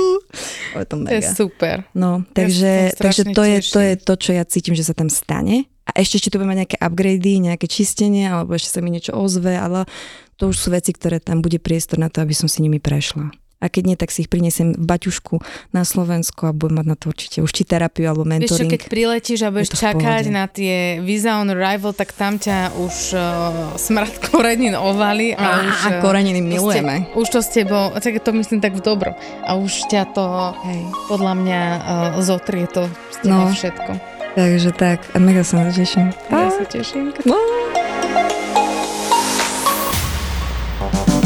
To 0.79 0.87
To 0.87 0.95
je 1.11 1.19
mega. 1.19 1.35
super. 1.35 1.83
No, 1.99 2.23
Ja 2.31 2.47
takže, 2.47 2.71
tam 2.95 3.03
takže 3.11 3.23
to, 3.35 3.43
je, 3.43 3.59
to 3.75 3.81
je 3.83 3.93
to, 3.99 4.13
čo 4.15 4.31
ja 4.39 4.45
cítim, 4.47 4.79
že 4.79 4.87
sa 4.87 4.95
tam 4.95 5.11
stane. 5.11 5.67
A 5.91 5.99
ešte, 5.99 6.17
ešte 6.17 6.31
tu 6.31 6.39
budeme 6.39 6.55
nejaké 6.57 6.77
upgrady, 6.77 7.43
nejaké 7.43 7.67
čistenie, 7.67 8.25
alebo 8.25 8.55
ešte 8.55 8.71
sa 8.71 8.81
mi 8.81 8.89
niečo 8.89 9.13
ozve, 9.13 9.53
ale 9.53 9.85
to 10.35 10.49
už 10.49 10.57
sú 10.57 10.69
veci, 10.71 10.91
ktoré 10.91 11.19
tam 11.19 11.39
bude 11.39 11.59
priestor 11.59 11.99
na 11.99 12.07
to, 12.07 12.19
aby 12.19 12.33
som 12.33 12.47
si 12.47 12.61
nimi 12.61 12.79
prešla. 12.79 13.29
A 13.61 13.69
keď 13.69 13.83
nie, 13.85 13.93
tak 13.93 14.09
si 14.09 14.25
ich 14.25 14.33
prinesiem 14.33 14.73
v 14.73 14.89
baťušku 14.89 15.37
na 15.71 15.85
Slovensko 15.85 16.49
a 16.49 16.57
budem 16.57 16.81
mať 16.81 16.87
na 16.87 16.97
to 16.97 17.13
určite 17.13 17.45
už 17.45 17.53
či 17.53 17.69
terapiu 17.69 18.09
alebo 18.09 18.25
Vieš 18.25 18.33
čo, 18.49 18.57
mentoring. 18.57 18.73
keď 18.73 18.83
priletíš 18.89 19.41
a 19.45 19.53
budeš 19.53 19.77
čakať 19.77 20.25
na 20.33 20.49
tie 20.49 20.97
Visa 21.05 21.37
on 21.37 21.53
Arrival, 21.53 21.93
tak 21.93 22.17
tam 22.17 22.41
ťa 22.41 22.73
už 22.81 22.95
uh, 23.13 23.21
smrad 23.77 24.17
korenín 24.33 24.73
ovali. 24.73 25.37
A, 25.37 25.37
Á, 25.37 25.49
už, 25.61 25.77
a 25.77 25.89
eh, 25.93 26.01
koreniny 26.01 26.41
už 26.41 26.49
ste- 26.49 26.53
milujeme. 26.57 26.95
Už 27.13 27.27
to 27.29 27.45
s 27.45 27.53
tebou, 27.53 27.93
tak 27.93 28.17
to 28.17 28.33
myslím 28.33 28.65
tak 28.65 28.73
v 28.73 28.81
dobro. 28.81 29.13
A 29.45 29.53
už 29.53 29.93
ťa 29.93 30.09
to, 30.09 30.25
hej, 30.65 30.81
podľa 31.05 31.35
mňa 31.37 31.61
uh, 31.61 31.81
zotrie 32.25 32.65
to 32.65 32.89
teba 33.21 33.45
No. 33.45 33.53
všetko. 33.53 34.10
Takže 34.35 34.71
tak, 34.73 35.03
a 35.15 35.19
mega 35.19 35.43
sa 35.43 35.65
na 35.65 35.75
teším. 35.75 36.15
Ja 36.31 36.49
sa 36.51 36.65
teším. 36.67 37.11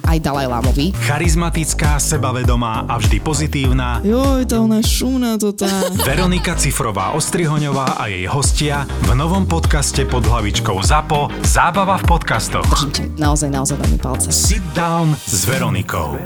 aj 0.00 0.18
Dalaj 0.20 0.46
Lámovi. 0.48 0.96
Charizmatická, 1.04 2.00
sebavedomá 2.00 2.88
a 2.88 2.98
vždy 2.98 3.18
pozitívna 3.20 4.04
Joj, 4.04 4.44
tá 4.48 4.60
ona 4.60 4.80
šumná 4.80 5.36
to 5.36 5.52
tá. 5.52 5.68
Veronika 6.08 6.56
Cifrová 6.56 7.12
Ostrihoňová 7.16 8.00
a 8.00 8.08
jej 8.08 8.24
hostia 8.28 8.88
v 9.08 9.16
novom 9.16 9.44
podcaste 9.48 10.04
pod 10.08 10.24
hlavičkou 10.26 10.80
ZAPO 10.82 11.32
Zábava 11.46 11.98
v 12.00 12.04
podcastoch. 12.08 12.68
Držím 12.68 12.92
ti 12.92 13.04
naozaj, 13.16 13.48
naozaj 13.48 13.76
veľmi 13.80 13.98
palce. 14.00 14.28
Sit 14.34 14.64
down 14.74 15.14
s 15.16 15.44
Veronikou. 15.44 16.18